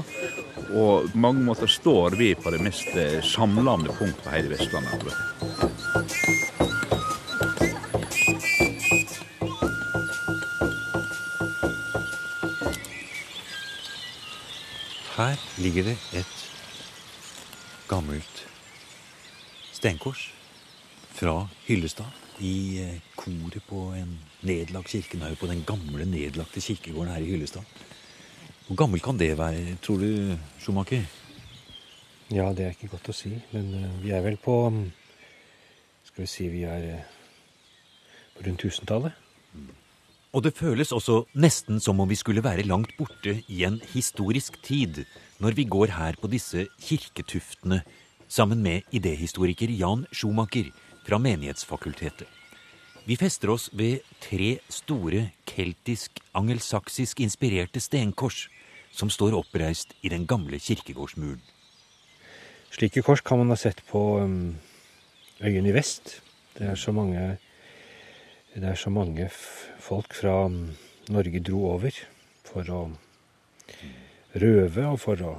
Og 0.74 1.12
på 1.12 1.22
mange 1.22 1.44
måter 1.46 1.70
står 1.70 2.18
vi 2.18 2.32
på 2.34 2.50
det 2.50 2.64
mest 2.66 2.98
samlende 3.22 3.94
punkt 3.94 4.24
på 4.26 4.34
hele 4.34 4.50
Vestlandet. 4.56 6.47
Her 15.18 15.34
ligger 15.58 15.84
det 15.84 15.96
et 16.14 16.42
gammelt 17.90 18.42
stenkors 19.74 20.28
fra 21.10 21.48
Hyllestad 21.66 22.06
i 22.46 22.78
eh, 22.84 23.00
koret 23.18 23.58
på 23.66 23.80
en 23.98 24.12
nedlagt 24.46 24.92
kirkenaur 24.94 25.34
på 25.40 25.50
den 25.50 25.64
gamle, 25.66 26.06
nedlagte 26.06 26.62
kirkegården 26.62 27.16
her 27.16 27.26
i 27.26 27.32
Hyllestad. 27.32 27.66
Hvor 28.68 28.78
gammel 28.78 29.02
kan 29.02 29.18
det 29.18 29.32
være, 29.38 29.76
tror 29.82 29.98
du, 29.98 30.38
Schumacher? 30.60 31.02
Ja, 32.30 32.54
det 32.54 32.68
er 32.68 32.78
ikke 32.78 32.94
godt 32.94 33.10
å 33.10 33.18
si, 33.18 33.34
men 33.56 33.74
uh, 33.74 34.00
vi 34.04 34.14
er 34.14 34.22
vel 34.22 34.38
på 34.38 34.60
Skal 36.12 36.28
vi 36.28 36.30
si 36.30 36.46
vi 36.54 36.62
er 36.70 36.92
uh, 36.94 37.02
på 38.38 38.46
rundt 38.46 38.62
tusentallet. 38.62 39.18
Og 40.38 40.44
det 40.46 40.54
føles 40.54 40.92
også 40.94 41.24
nesten 41.42 41.80
som 41.82 41.98
om 41.98 42.10
vi 42.10 42.16
skulle 42.20 42.44
være 42.46 42.68
langt 42.70 42.92
borte 42.94 43.40
i 43.50 43.64
en 43.66 43.80
historisk 43.96 44.60
tid 44.62 45.00
når 45.42 45.56
vi 45.58 45.64
går 45.66 45.96
her 45.98 46.14
på 46.22 46.30
disse 46.30 46.68
kirketuftene 46.78 47.80
sammen 48.30 48.62
med 48.62 48.86
idéhistoriker 48.94 49.72
Jan 49.74 50.04
Schumacher 50.14 50.70
fra 51.08 51.18
Menighetsfakultetet. 51.18 52.28
Vi 53.10 53.18
fester 53.18 53.50
oss 53.50 53.72
ved 53.74 54.06
tre 54.22 54.60
store 54.70 55.24
keltisk-angelsaksisk 55.50 57.24
inspirerte 57.26 57.82
stenkors 57.82 58.46
som 58.94 59.10
står 59.10 59.40
oppreist 59.40 59.98
i 60.06 60.14
den 60.14 60.30
gamle 60.30 60.62
kirkegårdsmuren. 60.62 61.42
Slike 62.70 63.02
kors 63.02 63.26
kan 63.26 63.42
man 63.42 63.50
ha 63.50 63.58
sett 63.58 63.82
på 63.90 64.22
øyene 65.42 65.70
i 65.72 65.74
vest. 65.74 66.20
Det 66.60 66.70
er 66.70 66.78
så 66.78 66.94
mange, 66.94 67.40
det 68.56 68.70
er 68.72 68.80
så 68.80 68.92
mange 68.94 69.28
folk 69.84 70.16
fra 70.18 70.46
um, 70.48 70.72
Norge 71.14 71.42
dro 71.44 71.66
over 71.74 71.96
for 72.48 72.70
å 72.72 72.82
røve 74.38 74.86
og 74.88 75.00
for 75.04 75.24
å 75.24 75.34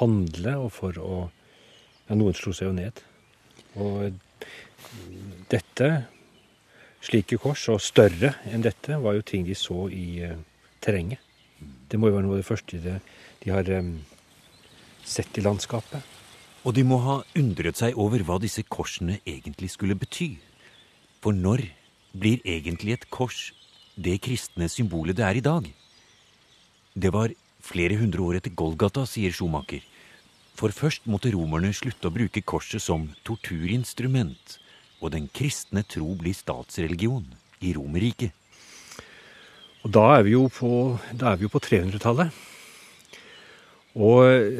handle 0.00 0.56
og 0.64 0.72
for 0.76 1.02
å 1.02 1.20
Ja, 2.10 2.16
noen 2.18 2.34
slo 2.34 2.50
seg 2.50 2.66
jo 2.66 2.72
ned. 2.74 2.96
Og 3.78 4.16
dette 5.52 5.90
Slike 7.00 7.38
kors, 7.40 7.62
og 7.72 7.78
større 7.80 8.34
enn 8.50 8.64
dette, 8.64 8.98
var 9.00 9.14
jo 9.14 9.22
ting 9.24 9.46
de 9.46 9.54
så 9.56 9.86
i 9.94 10.20
uh, 10.26 10.34
terrenget. 10.84 11.22
Det 11.88 11.96
må 11.96 12.10
jo 12.10 12.16
være 12.18 12.26
noe 12.26 12.34
av 12.36 12.42
det 12.42 12.48
første 12.48 12.80
de, 12.82 12.96
de 13.40 13.52
har 13.54 13.70
um, 13.78 13.94
sett 15.06 15.38
i 15.40 15.44
landskapet. 15.44 16.02
Og 16.66 16.74
de 16.76 16.84
må 16.84 16.98
ha 17.06 17.20
undret 17.40 17.80
seg 17.80 17.96
over 17.96 18.20
hva 18.26 18.36
disse 18.42 18.66
korsene 18.68 19.20
egentlig 19.24 19.70
skulle 19.72 19.96
bety. 19.96 20.34
For 21.24 21.32
når 21.32 21.64
blir 22.12 22.40
egentlig 22.44 22.96
et 22.96 23.08
kors 23.10 23.50
det 24.00 24.20
kristne 24.24 24.68
symbolet 24.70 25.16
det 25.18 25.26
er 25.26 25.38
i 25.38 25.44
dag? 25.44 25.66
Det 26.94 27.12
var 27.12 27.34
flere 27.60 27.98
hundre 28.00 28.22
år 28.22 28.40
etter 28.40 28.54
Golgata, 28.56 29.04
sier 29.06 29.32
Schumacher. 29.32 29.84
For 30.56 30.72
først 30.74 31.06
måtte 31.08 31.32
romerne 31.32 31.72
slutte 31.76 32.10
å 32.10 32.14
bruke 32.14 32.42
korset 32.44 32.82
som 32.82 33.08
torturinstrument 33.24 34.58
og 35.00 35.14
den 35.14 35.30
kristne 35.32 35.84
tro 35.88 36.12
blir 36.18 36.36
statsreligion 36.36 37.24
i 37.64 37.72
Romerriket. 37.76 38.34
Da 39.80 40.02
er 40.18 40.26
vi 40.26 40.34
jo 40.34 40.44
på, 40.52 40.98
på 41.00 41.60
300-tallet. 41.64 42.28
Og 43.96 44.58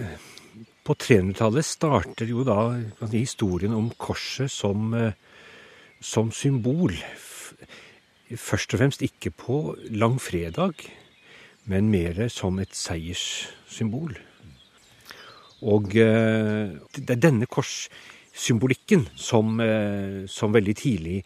på 0.87 0.97
300-tallet 0.97 1.67
starter 1.67 2.31
jo 2.33 2.45
da 2.49 2.73
historien 3.13 3.77
om 3.77 3.91
korset 4.01 4.49
som, 4.51 4.95
som 6.01 6.33
symbol. 6.33 6.97
Først 8.31 8.75
og 8.75 8.79
fremst 8.83 9.03
ikke 9.03 9.33
på 9.35 9.75
langfredag, 9.91 10.85
men 11.71 11.91
mer 11.91 12.29
som 12.31 12.59
et 12.63 12.75
seierssymbol. 12.77 14.15
Og 15.61 15.91
det 15.93 17.11
er 17.11 17.21
denne 17.21 17.49
korssymbolikken 17.51 19.09
som, 19.17 19.61
eh, 19.61 20.27
som, 20.27 20.55
veldig 20.55 20.77
tidlig 20.77 21.25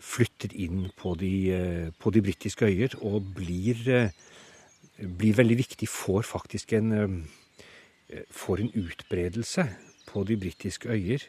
flytter 0.00 0.54
inn 0.54 0.90
på 0.96 1.14
de, 1.18 1.50
eh, 1.52 1.90
på 1.98 2.10
de 2.10 2.22
britiske 2.22 2.64
øyer 2.66 2.96
og 3.02 3.34
blir, 3.34 3.76
eh, 3.88 4.10
blir, 4.98 5.34
veldig 5.34 5.58
viktig, 5.58 5.88
får 5.88 6.22
faktisk 6.22 6.72
en, 6.72 7.28
får 8.30 8.60
en 8.60 8.72
utbredelse 8.74 9.68
på 10.06 10.24
de 10.24 10.36
britiske 10.36 10.88
øyer. 10.88 11.22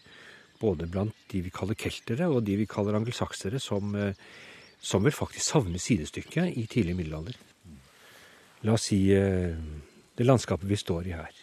Både 0.59 0.87
blant 0.91 1.15
de 1.31 1.43
vi 1.45 1.53
kaller 1.55 1.77
keltere 1.79 2.27
og 2.27 2.43
de 2.47 2.57
vi 2.59 2.67
kaller 2.69 2.97
angelsaksere, 2.97 3.61
som, 3.63 3.93
som 4.81 5.05
vel 5.05 5.15
faktisk 5.15 5.53
savner 5.53 5.79
sidestykket 5.79 6.57
i 6.59 6.65
tidlig 6.67 6.97
middelalder. 6.97 7.37
La 8.67 8.75
oss 8.75 8.89
si 8.89 9.05
det 9.07 10.27
landskapet 10.27 10.67
vi 10.67 10.75
står 10.75 11.07
i 11.07 11.15
her. 11.15 11.37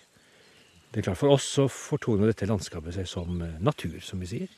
Det 0.96 1.00
er 1.02 1.10
klart 1.10 1.20
For 1.20 1.32
oss 1.34 1.46
så 1.58 1.66
fortoner 1.68 2.30
dette 2.30 2.48
landskapet 2.48 2.94
seg 2.96 3.08
som 3.10 3.40
eh, 3.44 3.58
natur, 3.60 3.98
som 4.00 4.20
vi 4.22 4.28
sier. 4.30 4.52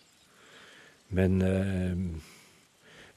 Men 1.14 1.40
eh, 1.42 1.94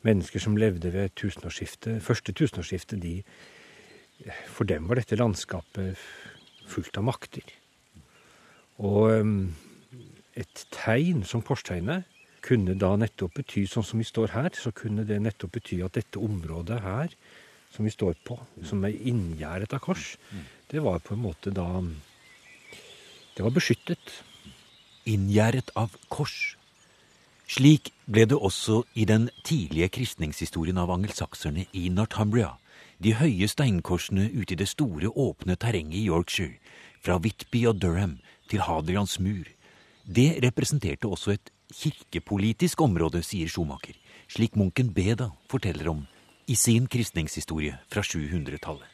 mennesker 0.07 0.41
som 0.41 0.55
levde 0.57 0.89
ved 0.93 1.13
tusenårsskiftet, 1.19 1.99
første 2.01 2.33
tusenårsskiftet, 2.33 3.01
de, 3.03 3.19
for 4.49 4.65
dem 4.69 4.87
var 4.89 4.97
dette 5.01 5.19
landskapet 5.19 6.01
fullt 6.71 6.97
av 6.97 7.05
makter. 7.11 7.45
Og 8.81 9.11
eh, 9.11 9.35
et 10.37 10.65
tegn 10.71 11.25
som 11.27 11.43
korstegnet 11.45 12.07
kunne 12.41 12.73
da 12.79 12.95
nettopp 12.97 13.35
bety, 13.37 13.67
sånn 13.69 13.85
som 13.85 14.01
vi 14.01 14.07
står 14.07 14.33
her, 14.33 14.49
så 14.57 14.71
kunne 14.73 15.05
det 15.05 15.19
nettopp 15.21 15.53
bety 15.59 15.81
at 15.85 15.97
dette 15.97 16.21
området 16.21 16.79
her, 16.81 17.13
som 17.71 17.85
vi 17.87 17.93
står 17.93 18.17
på, 18.27 18.39
som 18.67 18.81
er 18.83 18.97
inngjerdet 19.07 19.75
av 19.77 19.83
kors, 19.83 20.15
det 20.71 20.81
var 20.83 20.99
på 21.03 21.15
en 21.15 21.23
måte 21.23 21.53
da 21.55 21.67
det 23.35 23.45
var 23.45 23.53
beskyttet. 23.55 24.17
Inngjerdet 25.07 25.71
av 25.79 25.93
kors. 26.11 26.57
Slik 27.51 27.91
ble 28.07 28.25
det 28.27 28.37
også 28.37 28.81
i 28.95 29.05
den 29.07 29.29
tidlige 29.47 29.89
kristningshistorien 29.97 30.79
av 30.79 30.91
angelsakserne 30.91 31.65
i 31.75 31.87
Northumbria, 31.91 32.57
de 33.01 33.15
høye 33.17 33.47
steinkorsene 33.49 34.27
ute 34.29 34.55
i 34.55 34.59
det 34.59 34.69
store, 34.69 35.09
åpne 35.09 35.55
terrenget 35.59 35.99
i 35.99 36.05
Yorkshire, 36.07 36.59
fra 37.01 37.17
Whitby 37.17 37.65
og 37.71 37.81
Durham 37.81 38.19
til 38.51 38.63
Hadrians 38.67 39.17
mur. 39.19 39.47
Det 40.11 40.41
representerte 40.43 41.07
også 41.07 41.35
et 41.37 41.51
kirkepolitisk 41.71 42.81
område, 42.83 43.21
sier 43.23 43.47
Schumacher, 43.47 43.95
slik 44.27 44.57
munken 44.59 44.89
Beda 44.91 45.29
forteller 45.51 45.87
om 45.93 46.01
i 46.51 46.55
sin 46.59 46.89
kristningshistorie 46.91 47.77
fra 47.87 48.03
700-tallet. 48.03 48.87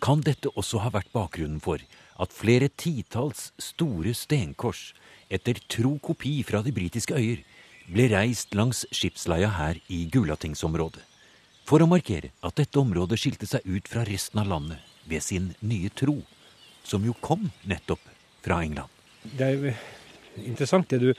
Kan 0.00 0.22
dette 0.24 0.48
også 0.54 0.80
ha 0.84 0.92
vært 0.94 1.10
bakgrunnen 1.12 1.58
for 1.60 1.82
at 2.22 2.32
flere 2.32 2.70
titalls 2.80 3.50
store 3.60 4.14
stenkors, 4.16 4.94
etter 5.28 5.60
tro 5.68 5.98
kopi 6.00 6.38
fra 6.46 6.62
de 6.64 6.72
britiske 6.72 7.18
øyer, 7.18 7.44
ble 7.92 8.08
reist 8.14 8.56
langs 8.56 8.86
skipsleia 8.94 9.50
her 9.58 9.82
i 9.92 10.06
Gulatingsområdet, 10.12 11.04
for 11.68 11.84
å 11.84 11.90
markere 11.90 12.32
at 12.40 12.56
dette 12.56 12.80
området 12.80 13.20
skilte 13.20 13.50
seg 13.50 13.68
ut 13.68 13.90
fra 13.90 14.06
resten 14.08 14.40
av 14.40 14.48
landet 14.54 14.96
ved 15.10 15.24
sin 15.28 15.52
nye 15.60 15.92
tro, 15.92 16.22
som 16.88 17.04
jo 17.04 17.12
kom 17.20 17.50
nettopp 17.68 18.00
fra 18.46 18.62
England. 18.64 18.88
Det 19.28 19.44
er 19.44 19.76
interessant 20.46 20.90
det 20.90 21.00
du, 21.02 21.10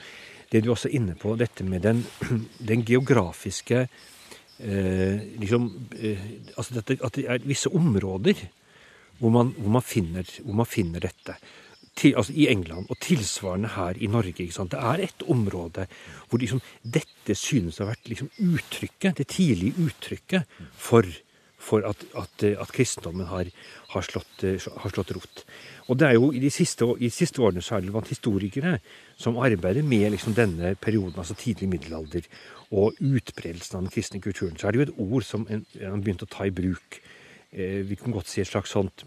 det 0.50 0.64
du 0.64 0.70
også 0.72 0.90
er 0.90 0.96
inne 1.00 1.16
på, 1.18 1.36
dette 1.40 1.66
med 1.66 1.84
den, 1.86 2.04
den 2.70 2.84
geografiske 2.86 3.84
eh, 3.84 5.22
liksom, 5.40 5.68
eh, 5.96 6.24
altså 6.56 6.80
dette, 6.80 6.98
At 7.04 7.18
det 7.18 7.26
er 7.28 7.46
visse 7.46 7.72
områder 7.72 8.46
hvor 9.20 9.32
man, 9.34 9.52
hvor 9.58 9.74
man, 9.76 9.84
finner, 9.84 10.24
hvor 10.44 10.56
man 10.62 10.68
finner, 10.68 11.00
dette. 11.00 11.36
til, 11.96 12.14
altså 12.16 12.32
i 12.32 12.46
England 12.48 12.86
og 12.88 12.96
tilsvarende 13.02 13.68
her 13.74 13.98
i 14.00 14.06
Norge. 14.06 14.46
Det 14.46 14.78
er 14.78 15.02
et 15.04 15.22
område 15.28 15.86
hvor 16.28 16.38
liksom, 16.40 16.60
dette 16.82 17.34
synes 17.36 17.80
å 17.80 17.84
ha 17.84 17.90
vært 17.90 18.08
liksom, 18.08 18.30
uttrykket, 18.38 19.18
det 19.18 19.28
tidlige 19.28 19.76
uttrykket 19.86 20.54
for, 20.72 21.04
for 21.60 21.84
at, 21.84 22.02
at, 22.16 22.44
at, 22.50 22.72
kristendommen 22.72 23.28
har, 23.28 23.50
har, 23.92 24.06
slått, 24.06 24.42
har, 24.42 24.92
slått, 24.94 25.12
rot. 25.16 25.44
Og 25.92 25.98
det 26.00 26.08
er 26.08 26.16
jo 26.16 26.30
I 26.32 26.40
de 26.40 26.50
siste, 26.54 26.86
i 26.96 27.10
de 27.10 27.14
siste 27.14 27.42
årene 27.44 27.62
så 27.62 27.76
er 27.76 27.84
det 27.84 27.92
blant 27.92 28.08
historikere 28.08 28.78
som 29.20 29.36
arbeider 29.36 29.84
med 29.84 30.08
liksom, 30.14 30.34
denne 30.38 30.74
perioden, 30.80 31.18
altså 31.20 31.36
tidlig 31.36 31.68
middelalder, 31.68 32.26
og 32.70 32.96
utbredelsen 33.02 33.76
av 33.76 33.84
den 33.84 33.92
kristne 33.92 34.22
kulturen, 34.24 34.56
så 34.56 34.68
er 34.68 34.72
det 34.72 34.80
jo 34.80 34.86
et 34.88 34.98
ord 35.04 35.26
som 35.26 35.46
en, 35.50 35.64
en 35.82 36.02
begynte 36.02 36.28
å 36.28 36.32
ta 36.32 36.46
i 36.46 36.54
bruk. 36.54 37.00
Eh, 37.50 37.80
vi 37.84 37.98
kan 37.98 38.14
godt 38.14 38.30
si 38.30 38.40
et 38.40 38.48
slags 38.48 38.72
sånt 38.72 39.04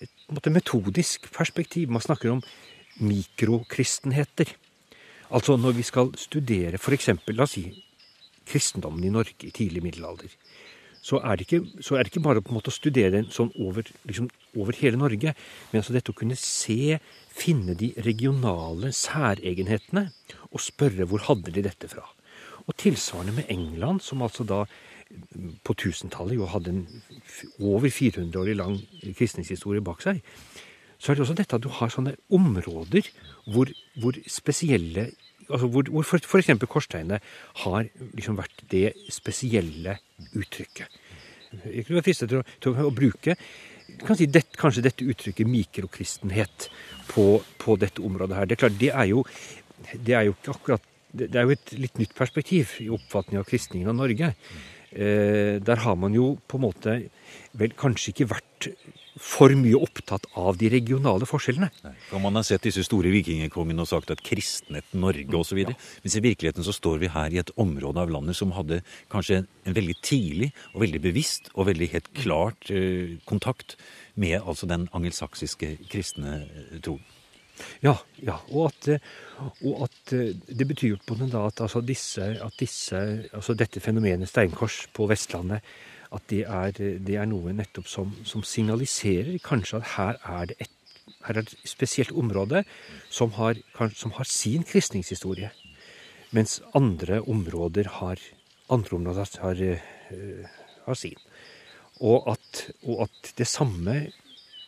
et 0.00 0.52
metodisk 0.52 1.30
perspektiv. 1.32 1.90
Man 1.90 2.04
snakker 2.04 2.30
om 2.30 2.42
mikrokristenheter. 3.00 4.52
Altså 5.30 5.56
når 5.56 5.76
vi 5.76 5.82
skal 5.82 6.12
studere 6.18 6.78
f.eks. 6.78 7.10
la 7.32 7.46
oss 7.46 7.56
si 7.56 7.66
kristendommen 8.46 9.04
i 9.04 9.10
Norge 9.10 9.48
i 9.48 9.50
tidlig 9.50 9.82
middelalder, 9.82 10.30
så 11.06 11.20
er 11.22 11.38
ikke, 11.44 11.60
er 11.62 12.02
det 12.02 12.10
ikke 12.10 12.24
bare 12.24 12.42
å 12.42 12.74
studere 12.74 13.12
den 13.14 13.28
sånn 13.30 13.52
over, 13.62 13.86
liksom, 14.08 14.26
over 14.58 14.74
hele 14.80 14.98
Norge, 14.98 15.36
men 15.70 15.80
altså 15.80 15.94
dette 15.94 16.10
å 16.10 16.18
kunne 16.18 16.38
se, 16.40 16.98
finne 17.30 17.76
de 17.78 17.92
regionale 18.02 18.90
særegenhetene, 18.96 20.08
og 20.50 20.64
spørre 20.64 21.06
hvor 21.06 21.28
hadde 21.28 21.54
de 21.54 21.64
dette 21.68 21.90
fra. 21.92 22.02
Og 22.66 22.74
tilsvarende 22.80 23.36
med 23.36 23.50
England, 23.52 24.02
som 24.02 24.24
altså 24.26 24.46
da 24.48 24.64
på 25.62 25.76
1000-tallet 25.76 26.34
jo 26.34 26.48
hadde 26.50 26.72
en 26.72 26.82
over 27.62 27.86
400 27.86 28.40
år 28.40 28.56
lang 28.58 28.80
kristningshistorie 29.14 29.84
bak 29.86 30.02
seg, 30.02 30.18
så 30.98 31.12
er 31.12 31.18
det 31.18 31.26
også 31.26 31.36
dette 31.38 31.58
at 31.58 31.62
du 31.62 31.70
har 31.70 31.92
sånne 31.92 32.16
områder 32.34 33.06
hvor, 33.52 33.70
hvor 34.00 34.18
spesielle 34.26 35.10
altså 35.48 35.70
Hvor, 35.70 35.90
hvor 35.90 36.02
f.eks. 36.02 36.50
korstegnet 36.68 37.22
har 37.62 37.88
liksom 38.14 38.38
vært 38.38 38.64
det 38.70 38.92
spesielle 39.12 39.98
uttrykket. 40.34 41.00
Jeg 41.70 41.86
kunne 41.86 42.00
være 42.00 42.08
fristet 42.08 42.32
til, 42.32 42.42
til, 42.60 42.74
å 42.74 42.94
bruke 42.94 43.36
kan 44.02 44.18
si 44.18 44.26
det, 44.26 44.42
kanskje 44.58 44.82
dette 44.82 45.06
uttrykket 45.06 45.48
mikrokristenhet 45.48 46.66
på, 47.08 47.26
på, 47.62 47.76
dette 47.80 48.02
området 48.02 48.36
her. 48.36 48.48
Det 48.48 48.56
er 48.56 48.60
klart, 48.64 48.78
det 48.80 48.90
er 48.90 49.06
jo, 49.12 49.22
det 49.94 50.16
er 50.18 50.26
jo 50.26 50.34
ikke 50.34 50.56
akkurat 50.56 50.92
det 51.16 51.38
er 51.38 51.46
jo 51.46 51.54
et 51.54 51.72
litt 51.78 52.00
nytt 52.00 52.14
perspektiv 52.16 52.74
i 52.82 52.90
oppfatningen 52.92 53.40
av 53.40 53.48
kristningen 53.48 53.88
av 53.88 53.96
Norge. 53.96 54.32
Eh, 54.90 55.56
der 55.64 55.82
har 55.82 55.96
man 55.96 56.14
jo 56.16 56.34
på 56.48 56.58
en 56.58 56.66
måte 56.66 56.96
vel 57.56 57.72
kanskje 57.78 58.12
ikke 58.12 58.28
vært 58.34 58.68
for 59.16 59.52
mye 59.56 59.78
opptatt 59.80 60.26
av 60.36 60.58
de 60.60 60.68
regionale 60.72 61.26
forskjellene. 61.28 61.70
Nei, 61.86 61.94
for 62.10 62.22
Man 62.22 62.36
har 62.36 62.44
sett 62.46 62.66
disse 62.66 62.84
store 62.84 63.12
vikingkongene 63.14 63.84
og 63.84 63.88
sagt 63.90 64.12
at 64.12 64.22
kristnet 64.24 64.92
Norge 64.92 65.38
osv. 65.38 65.62
Ja. 65.64 65.74
Mens 66.04 66.18
i 66.18 66.24
virkeligheten 66.24 66.66
så 66.66 66.74
står 66.76 67.00
vi 67.02 67.12
her 67.14 67.32
i 67.32 67.40
et 67.40 67.52
område 67.56 68.02
av 68.02 68.12
landet 68.12 68.36
som 68.36 68.52
hadde 68.56 68.82
kanskje 69.12 69.44
en 69.64 69.76
veldig 69.76 69.96
tidlig 70.04 70.52
og 70.74 70.84
veldig 70.84 71.02
bevisst 71.08 71.50
og 71.54 71.70
veldig 71.70 71.90
helt 71.94 72.12
klart 72.18 72.70
eh, 72.70 73.16
kontakt 73.28 73.78
med 74.20 74.40
altså 74.42 74.68
den 74.68 74.88
angelsaksiske 74.96 75.76
kristne 75.88 76.42
eh, 76.44 76.80
troen. 76.84 77.04
Ja, 77.80 77.94
ja. 78.20 78.36
Og, 78.52 78.68
at, 78.68 79.00
og 79.64 79.86
at, 79.86 80.00
eh, 80.12 80.34
det 80.48 80.68
betyr 80.68 81.00
på 81.06 81.16
den 81.16 81.32
da 81.32 81.46
at, 81.48 81.60
altså 81.64 81.80
disse, 81.80 82.34
at 82.42 82.60
disse, 82.60 83.00
altså 83.32 83.56
dette 83.56 83.80
fenomenet 83.80 84.28
steinkors 84.28 84.84
på 84.96 85.08
Vestlandet 85.08 85.64
at 86.14 86.24
det 86.30 86.42
er, 86.44 86.72
det 86.76 87.16
er 87.18 87.28
noe 87.30 87.54
nettopp 87.56 87.88
som, 87.90 88.12
som, 88.24 88.44
signaliserer 88.46 89.38
kanskje 89.44 89.80
at 89.80 89.92
her 89.96 90.20
er 90.38 90.50
det 90.50 90.58
et, 90.66 90.72
er 91.26 91.40
et 91.42 91.54
spesielt 91.66 92.12
område 92.14 92.62
som 93.10 93.32
har, 93.38 93.58
som 93.94 94.14
har 94.18 94.28
sin 94.30 94.66
kristningshistorie. 94.66 95.50
Mens 96.34 96.60
andre 96.74 97.20
områder 97.22 97.90
har, 97.98 98.22
andre 98.70 98.98
områder 98.98 99.40
har, 99.42 99.62
uh, 100.12 100.46
har 100.86 100.98
sin. 100.98 101.18
Og 102.02 102.30
at, 102.30 102.62
og 102.84 103.06
at 103.06 103.34
det 103.38 103.46
samme 103.48 104.06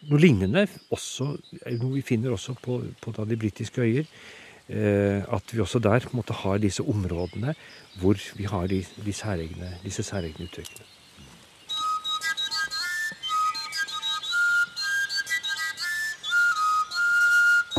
noe 0.07 0.21
lignende 0.23 0.67
også, 0.95 1.33
noe 1.79 1.97
vi 1.97 2.05
finner 2.07 2.35
også 2.35 2.55
på, 2.63 2.81
på 3.03 3.15
de 3.19 3.39
britiske 3.39 3.83
øyer. 3.83 4.07
Eh, 4.69 5.25
at 5.25 5.55
vi 5.55 5.63
også 5.65 5.81
der 5.81 6.05
måtte 6.13 6.37
ha 6.37 6.59
disse 6.61 6.85
områdene 6.85 7.55
hvor 7.97 8.21
vi 8.37 8.45
har 8.45 8.67
de, 8.69 8.83
de 9.05 9.13
særegne, 9.17 9.79
disse 9.81 10.05
særegne 10.05 10.45
uttrykkene. 10.45 10.85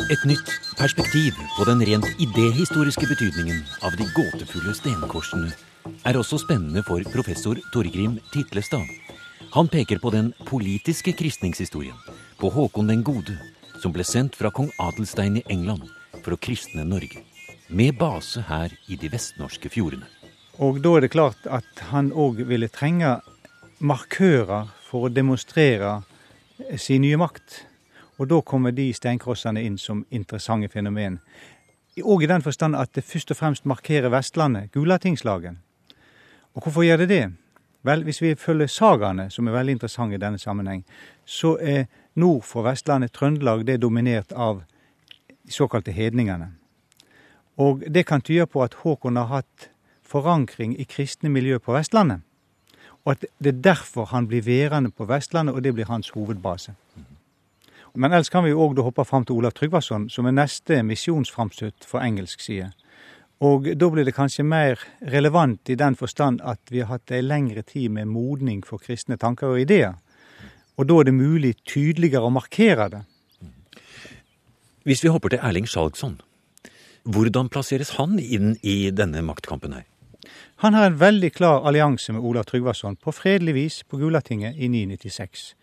Et 0.09 0.23
nytt 0.25 0.49
perspektiv 0.73 1.35
på 1.53 1.65
den 1.69 1.83
rent 1.85 2.07
idéhistoriske 2.17 3.05
betydningen 3.05 3.59
av 3.85 3.93
de 3.93 4.07
gåtefulle 4.15 4.73
stenkorsene 4.73 5.51
er 6.09 6.17
også 6.17 6.39
spennende 6.41 6.81
for 6.87 7.05
professor 7.13 7.59
Torgrim 7.69 8.15
Titlestad. 8.33 8.89
Han 9.53 9.69
peker 9.69 10.01
på 10.01 10.09
den 10.09 10.31
politiske 10.49 11.13
kristningshistorien, 11.13 11.93
på 12.41 12.49
Håkon 12.49 12.89
den 12.89 13.05
gode, 13.05 13.37
som 13.77 13.93
ble 13.93 14.01
sendt 14.01 14.33
fra 14.39 14.49
kong 14.49 14.71
Adelstein 14.81 15.43
i 15.43 15.45
England 15.45 15.85
for 16.23 16.33
å 16.33 16.41
kristne 16.41 16.87
Norge, 16.89 17.21
med 17.69 18.01
base 18.01 18.41
her 18.49 18.73
i 18.89 18.97
de 18.97 19.13
vestnorske 19.13 19.69
fjordene. 19.69 20.09
Og 20.57 20.81
da 20.81 20.97
er 20.97 21.05
det 21.05 21.13
klart 21.13 21.45
at 21.45 21.85
han 21.93 22.09
òg 22.17 22.41
ville 22.49 22.73
trenge 22.73 23.19
markører 23.77 24.73
for 24.89 25.05
å 25.05 25.13
demonstrere 25.13 25.99
sin 26.81 27.05
nye 27.05 27.21
makt. 27.21 27.68
Og 28.19 28.27
da 28.27 28.41
kommer 28.41 28.71
de 28.75 28.91
steinkrossene 28.93 29.63
inn 29.63 29.77
som 29.79 30.03
interessante 30.11 30.67
fenomen. 30.69 31.19
Og 32.03 32.23
i 32.23 32.27
den 32.27 32.43
forstand 32.43 32.75
at 32.75 32.91
det 32.95 33.03
først 33.03 33.31
og 33.31 33.37
fremst 33.37 33.65
markerer 33.65 34.11
Vestlandet, 34.11 34.71
Gulatingslagen. 34.71 35.59
Og 36.53 36.63
hvorfor 36.63 36.83
gjør 36.83 36.97
det 36.97 37.09
det? 37.09 37.31
Vel, 37.83 38.03
hvis 38.03 38.21
vi 38.21 38.35
følger 38.35 38.67
sagaene, 38.67 39.29
som 39.31 39.47
er 39.47 39.55
veldig 39.55 39.71
interessante 39.71 40.15
i 40.15 40.19
denne 40.19 40.39
sammenheng, 40.39 40.83
så 41.25 41.57
er 41.61 41.85
nord 42.15 42.43
for 42.43 42.67
Vestlandet, 42.67 43.13
Trøndelag, 43.15 43.63
det 43.67 43.73
er 43.73 43.83
dominert 43.83 44.31
av 44.35 44.63
de 45.45 45.51
såkalte 45.51 45.91
hedningene. 45.91 46.51
Og 47.57 47.83
det 47.87 48.05
kan 48.05 48.21
tyde 48.21 48.45
på 48.45 48.63
at 48.63 48.73
Håkon 48.83 49.15
har 49.15 49.31
hatt 49.31 49.69
forankring 50.03 50.75
i 50.79 50.83
kristne 50.83 51.29
miljø 51.29 51.59
på 51.59 51.73
Vestlandet. 51.73 52.19
Og 53.05 53.11
at 53.11 53.25
det 53.39 53.55
er 53.55 53.61
derfor 53.71 54.05
han 54.11 54.27
blir 54.27 54.41
værende 54.41 54.91
på 54.91 55.05
Vestlandet, 55.05 55.55
og 55.55 55.63
det 55.63 55.73
blir 55.73 55.87
hans 55.87 56.09
hovedbase. 56.09 56.75
Men 57.95 58.13
ellers 58.13 58.29
kan 58.29 58.45
vi 58.45 58.53
òg 58.53 58.79
hoppe 58.83 59.05
fram 59.05 59.25
til 59.25 59.39
Olav 59.39 59.55
Tryggvason, 59.57 60.09
som 60.09 60.25
er 60.25 60.35
neste 60.35 60.83
misjonsframstøt 60.83 61.87
for 61.87 62.03
engelsk 62.03 62.41
side. 62.41 62.71
Og 63.39 63.69
da 63.79 63.87
blir 63.87 64.03
det 64.03 64.17
kanskje 64.17 64.43
mer 64.43 64.81
relevant 64.99 65.69
i 65.71 65.77
den 65.79 65.95
forstand 65.95 66.41
at 66.43 66.59
vi 66.71 66.81
har 66.83 66.97
hatt 66.97 67.11
ei 67.15 67.21
lengre 67.23 67.63
tid 67.63 67.89
med 67.95 68.11
modning 68.11 68.63
for 68.67 68.83
kristne 68.83 69.17
tanker 69.17 69.53
og 69.53 69.61
ideer. 69.63 69.95
Og 70.77 70.87
da 70.87 70.99
er 70.99 71.07
det 71.07 71.15
mulig 71.15 71.53
tydeligere 71.67 72.27
å 72.27 72.33
markere 72.35 72.89
det. 72.91 73.03
Hvis 74.87 75.03
vi 75.03 75.11
hopper 75.11 75.31
til 75.31 75.43
Erling 75.43 75.67
Skjalgsson, 75.67 76.19
hvordan 77.03 77.49
plasseres 77.51 77.95
han 77.97 78.19
inn 78.19 78.57
i 78.63 78.91
denne 78.91 79.23
maktkampen 79.23 79.75
her? 79.75 79.87
Han 80.63 80.75
har 80.75 80.89
en 80.89 80.99
veldig 80.99 81.31
klar 81.31 81.63
allianse 81.67 82.11
med 82.11 82.23
Olav 82.23 82.43
Tryggvason 82.49 82.97
på 82.99 83.13
fredelig 83.15 83.53
vis 83.55 83.77
på 83.87 83.97
Gulatinget 84.01 84.57
i 84.59 84.67
996. 84.67 85.53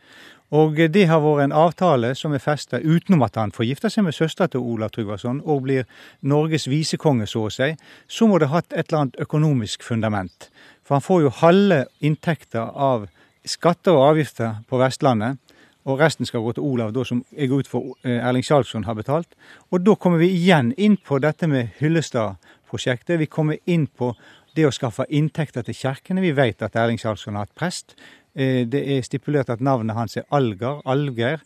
Og 0.55 0.77
det 0.79 1.09
har 1.11 1.25
vært 1.25 1.49
en 1.49 1.55
avtale 1.57 2.13
som 2.15 2.35
er 2.35 2.43
festa 2.43 2.79
utenom 2.79 3.25
at 3.27 3.35
han 3.41 3.51
får 3.55 3.67
gifte 3.67 3.91
seg 3.91 4.07
med 4.07 4.15
søstera 4.15 4.47
til 4.51 4.63
Olav 4.63 4.93
Tryggvason 4.95 5.41
og 5.43 5.65
blir 5.65 5.89
Norges 6.23 6.69
visekonge, 6.71 7.27
så 7.27 7.49
å 7.49 7.51
si. 7.51 7.73
Så 8.07 8.29
må 8.31 8.39
det 8.39 8.53
ha 8.53 8.63
et 8.63 8.79
eller 8.79 9.01
annet 9.01 9.19
økonomisk 9.27 9.83
fundament. 9.83 10.51
For 10.87 10.95
han 10.95 11.03
får 11.03 11.25
jo 11.25 11.35
halve 11.41 11.81
inntekter 11.99 12.71
av 12.71 13.09
skatter 13.47 13.99
og 13.99 14.13
avgifter 14.13 14.63
på 14.71 14.79
Vestlandet. 14.79 15.43
Og 15.87 16.01
resten 16.01 16.27
skal 16.27 16.43
gå 16.43 16.55
til 16.55 16.67
Olav, 16.67 16.93
da, 16.95 17.05
som 17.07 17.21
jeg 17.31 17.51
går 17.51 17.63
ut 17.63 17.71
for 17.71 17.93
eh, 18.03 18.19
Erling 18.19 18.43
Sjalsson 18.43 18.87
har 18.89 18.97
betalt. 18.99 19.37
Og 19.71 19.85
da 19.87 19.95
kommer 19.95 20.19
vi 20.19 20.33
igjen 20.35 20.73
inn 20.75 20.97
på 20.99 21.21
dette 21.23 21.47
med 21.47 21.77
Hyllestad-prosjektet. 21.79 23.21
Vi 23.21 23.31
kommer 23.31 23.59
inn 23.71 23.87
på 23.87 24.11
det 24.59 24.67
å 24.67 24.75
skaffe 24.75 25.07
inntekter 25.15 25.63
til 25.63 25.79
kirkene. 25.79 26.25
Vi 26.25 26.35
vet 26.35 26.65
at 26.67 26.75
Erling 26.75 26.99
Sjalsson 26.99 27.39
har 27.39 27.47
hatt 27.47 27.55
prest. 27.55 27.95
Eh, 28.37 28.67
det 28.69 28.83
er 28.85 29.05
stipulert 29.05 29.51
at 29.51 29.65
navnet 29.65 29.97
hans 29.97 30.17
er 30.21 30.29
Algar, 30.31 30.83
Alger. 30.85 31.41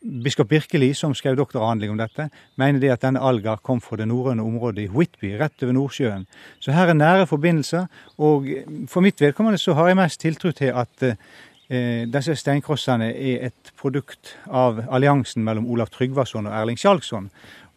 Biskop 0.00 0.48
Birkeli, 0.48 0.94
som 0.96 1.12
skrev 1.12 1.36
doktoravhandling 1.36 1.90
om 1.92 1.98
dette, 2.00 2.30
mener 2.56 2.80
det 2.80 2.88
at 2.94 3.02
denne 3.02 3.20
Algar 3.20 3.60
kom 3.60 3.82
fra 3.84 3.98
det 4.00 4.06
norrøne 4.08 4.40
området 4.40 4.86
i 4.86 4.88
Whitby, 4.88 5.34
rett 5.36 5.60
over 5.60 5.76
Nordsjøen. 5.76 6.24
Så 6.56 6.72
her 6.72 6.88
er 6.88 6.96
nære 6.96 7.26
forbindelser, 7.28 7.84
og 8.16 8.48
for 8.88 9.04
mitt 9.04 9.20
vedkommende 9.20 9.60
så 9.60 9.76
har 9.76 9.90
jeg 9.90 9.98
mest 10.00 10.20
tiltro 10.24 10.54
til 10.56 10.72
at 10.72 11.04
eh, 11.04 12.08
disse 12.08 12.38
steinkrossene 12.40 13.10
er 13.12 13.50
et 13.50 13.72
produkt 13.76 14.38
av 14.48 14.80
alliansen 14.88 15.44
mellom 15.44 15.68
Olav 15.68 15.92
Tryggvason 15.92 16.48
og 16.48 16.56
Erling 16.62 16.80
Skjalgsson, 16.80 17.28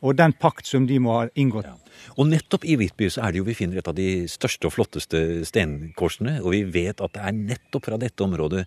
og 0.04 0.18
den 0.20 0.36
pakt 0.36 0.68
som 0.68 0.86
de 0.88 0.98
må 1.00 1.16
ha 1.16 1.28
inngått. 1.40 1.70
Ja. 1.70 1.78
Og 2.20 2.28
nettopp 2.28 2.66
i 2.68 2.76
Hvitby 2.80 3.08
så 3.14 3.24
er 3.24 3.34
det 3.34 3.40
jo 3.40 3.48
vi 3.48 3.56
finner 3.56 3.80
et 3.80 3.88
av 3.88 3.96
de 3.96 4.26
største 4.32 4.68
og 4.68 4.76
flotteste 4.76 5.44
stenkorsene. 5.48 6.40
Og 6.44 6.52
vi 6.56 6.64
vet 6.76 7.02
at 7.04 7.16
det 7.16 7.24
er 7.24 7.38
nettopp 7.38 7.88
fra 7.88 8.00
dette 8.02 8.26
området 8.26 8.66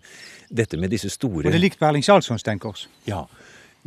dette 0.49 0.79
med 0.81 0.91
disse 0.93 1.11
store 1.13 1.45
Og 1.45 1.51
det 1.51 1.59
er 1.59 1.65
likt 1.67 1.81
Berling 1.81 2.05
Charlsons 2.05 2.41
stenkors. 2.41 2.87
Ja. 3.09 3.25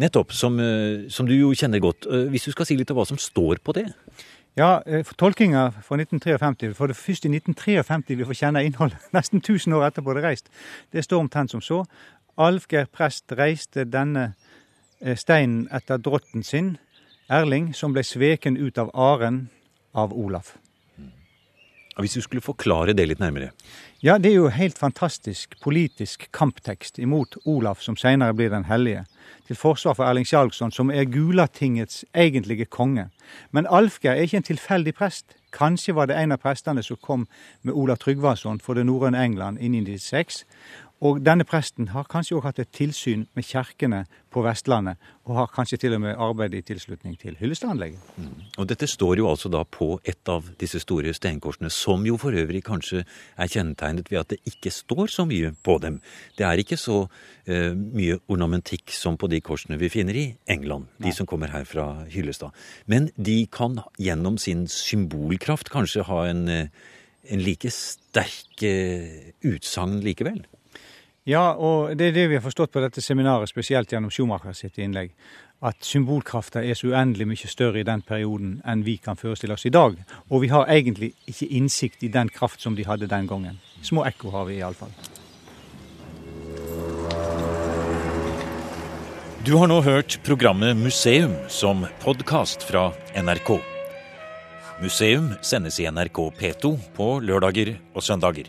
Nettopp, 0.00 0.32
som, 0.32 0.60
eh, 0.62 1.08
som, 1.10 1.26
du 1.26 1.34
jo 1.34 1.50
kjenner 1.52 1.82
godt. 1.82 2.06
Eh, 2.06 2.28
hvis 2.30 2.46
du 2.46 2.52
skal 2.54 2.68
si 2.68 2.76
litt 2.78 2.90
om 2.94 3.00
hva 3.00 3.08
som 3.08 3.18
står 3.18 3.58
på 3.64 3.74
det? 3.76 3.88
Ja, 4.58 4.80
tolkinga 5.18 5.68
fra 5.86 5.96
1953, 5.96 6.72
for 6.74 6.90
det 6.90 6.96
første 6.98 7.28
i 7.28 7.34
1953 7.36 8.16
vi 8.18 8.26
får 8.26 8.38
kjenne 8.38 8.64
innholdet, 8.66 8.98
nesten 9.16 9.42
1000 9.42 9.76
år 9.78 9.88
etterpå 9.90 10.14
det 10.14 10.24
er 10.24 10.28
reist, 10.30 10.50
det 10.92 11.04
står 11.06 11.22
omtrent 11.22 11.52
som 11.52 11.62
så. 11.62 11.84
Alfgeir 12.40 12.88
prest 12.90 13.30
reiste 13.38 13.84
denne 13.86 14.32
steinen 15.16 15.68
etter 15.72 16.00
drotten 16.02 16.42
sin, 16.44 16.74
Erling, 17.30 17.70
som 17.74 17.92
ble 17.94 18.02
sveken 18.02 18.56
ut 18.58 18.78
av 18.78 18.90
aren 18.98 19.44
av 19.94 20.10
Olaf. 20.10 20.56
Hvis 22.00 22.16
du 22.16 22.24
skulle 22.24 22.42
forklare 22.42 22.94
det 22.96 23.04
litt 23.06 23.20
nærmere? 23.22 23.52
Ja, 24.02 24.16
det 24.18 24.32
er 24.32 24.38
jo 24.40 24.48
helt 24.50 24.78
fantastisk 24.78 25.54
politisk 25.62 26.26
kamptekst 26.34 26.98
imot 26.98 27.36
Olaf, 27.44 27.82
som 27.84 27.96
senere 27.96 28.34
blir 28.34 28.50
den 28.50 28.66
hellige, 28.66 29.04
til 29.46 29.58
forsvar 29.58 29.94
for 29.98 30.08
Erling 30.08 30.26
Skjalgsson, 30.26 30.72
som 30.72 30.90
er 30.90 31.06
Gulatingets 31.06 32.04
egentlige 32.14 32.66
konge. 32.66 33.10
Men 33.50 33.68
Alfgeir 33.70 34.16
er 34.16 34.26
ikke 34.26 34.40
en 34.40 34.48
tilfeldig 34.50 34.94
prest. 34.98 35.36
Kanskje 35.52 35.94
var 35.94 36.10
det 36.10 36.16
en 36.18 36.32
av 36.32 36.42
prestene 36.42 36.82
som 36.82 36.98
kom 36.98 37.28
med 37.62 37.74
Olav 37.74 38.00
Tryggvason 38.02 38.58
for 38.58 38.74
det 38.74 38.86
norrøne 38.86 39.22
England 39.22 39.58
i 39.58 39.70
1996, 39.70 40.44
og 41.00 41.22
denne 41.24 41.46
presten 41.48 41.88
har 41.94 42.08
kanskje 42.12 42.36
òg 42.36 42.44
hatt 42.44 42.58
et 42.60 42.68
tilsyn 42.76 43.22
med 43.36 43.46
kjerkene 43.48 44.02
på 44.30 44.42
Vestlandet, 44.44 45.00
og 45.24 45.38
har 45.38 45.48
kanskje 45.52 45.78
til 45.80 45.94
og 45.96 46.02
med 46.04 46.18
arbeidet 46.20 46.60
i 46.60 46.66
tilslutning 46.68 47.14
til 47.18 47.38
Hyllestad-anlegget. 47.40 48.02
Mm. 48.20 48.42
Og 48.60 48.68
dette 48.68 48.88
står 48.90 49.22
jo 49.22 49.30
altså 49.30 49.48
da 49.52 49.62
på 49.64 49.94
et 50.04 50.28
av 50.28 50.50
disse 50.60 50.82
store 50.84 51.14
steinkorsene, 51.16 51.70
som 51.72 52.04
jo 52.04 52.18
for 52.20 52.36
øvrig 52.36 52.60
kanskje 52.66 53.06
er 53.06 53.48
kjennetegnet 53.48 54.12
ved 54.12 54.20
at 54.20 54.34
det 54.34 54.40
ikke 54.52 54.74
står 54.74 55.08
så 55.16 55.24
mye 55.30 55.54
på 55.64 55.78
dem. 55.80 55.98
Det 56.36 56.46
er 56.46 56.60
ikke 56.60 56.76
så 56.80 57.00
uh, 57.06 57.72
mye 57.72 58.20
ornamentikk 58.28 58.92
som 58.92 59.16
på 59.16 59.32
de 59.32 59.40
korsene 59.40 59.80
vi 59.80 59.88
finner 59.88 60.20
i 60.20 60.28
England, 60.52 60.92
de 61.00 61.16
som 61.16 61.26
kommer 61.26 61.48
her 61.54 61.64
fra 61.64 62.04
Hyllestad. 62.12 62.52
Men 62.84 63.08
de 63.16 63.46
kan 63.48 63.80
gjennom 63.96 64.36
sin 64.36 64.68
symbolkraft 64.68 65.72
kanskje 65.72 66.04
ha 66.12 66.22
en, 66.28 66.46
uh, 66.48 66.96
en 67.24 67.44
like 67.48 67.72
sterk 67.72 68.68
uh, 68.68 69.30
utsagn 69.48 70.02
likevel? 70.04 70.44
Ja, 71.28 71.52
og 71.52 71.98
det 72.00 72.06
er 72.08 72.14
det 72.16 72.28
vi 72.30 72.38
har 72.38 72.44
forstått 72.44 72.72
på 72.72 72.80
dette 72.80 73.02
seminaret, 73.04 73.50
spesielt 73.50 73.92
gjennom 73.92 74.12
Schumacher 74.12 74.54
sitt 74.56 74.78
innlegg. 74.80 75.12
At 75.60 75.84
symbolkrafta 75.84 76.62
er 76.64 76.78
så 76.78 76.94
uendelig 76.94 77.26
mye 77.28 77.50
større 77.50 77.82
i 77.82 77.84
den 77.84 78.00
perioden 78.00 78.62
enn 78.64 78.86
vi 78.86 78.96
kan 78.96 79.20
forestille 79.20 79.52
oss 79.52 79.66
i 79.68 79.74
dag. 79.74 79.98
Og 80.30 80.46
vi 80.46 80.48
har 80.48 80.70
egentlig 80.72 81.12
ikke 81.28 81.50
innsikt 81.58 82.06
i 82.06 82.08
den 82.08 82.32
kraft 82.32 82.64
som 82.64 82.76
de 82.76 82.88
hadde 82.88 83.10
den 83.10 83.28
gangen. 83.28 83.60
Små 83.84 84.06
ekko 84.08 84.32
har 84.32 84.48
vi 84.48 84.56
iallfall. 84.62 84.94
Du 89.44 89.54
har 89.56 89.68
nå 89.68 89.82
hørt 89.84 90.18
programmet 90.24 90.76
Museum 90.76 91.36
som 91.48 91.84
podkast 92.00 92.64
fra 92.64 92.90
NRK. 93.16 93.58
Museum 94.80 95.34
sendes 95.44 95.76
i 95.80 95.88
NRK 95.92 96.30
P2 96.40 96.76
på 96.96 97.18
lørdager 97.20 97.74
og 97.92 98.04
søndager. 98.04 98.48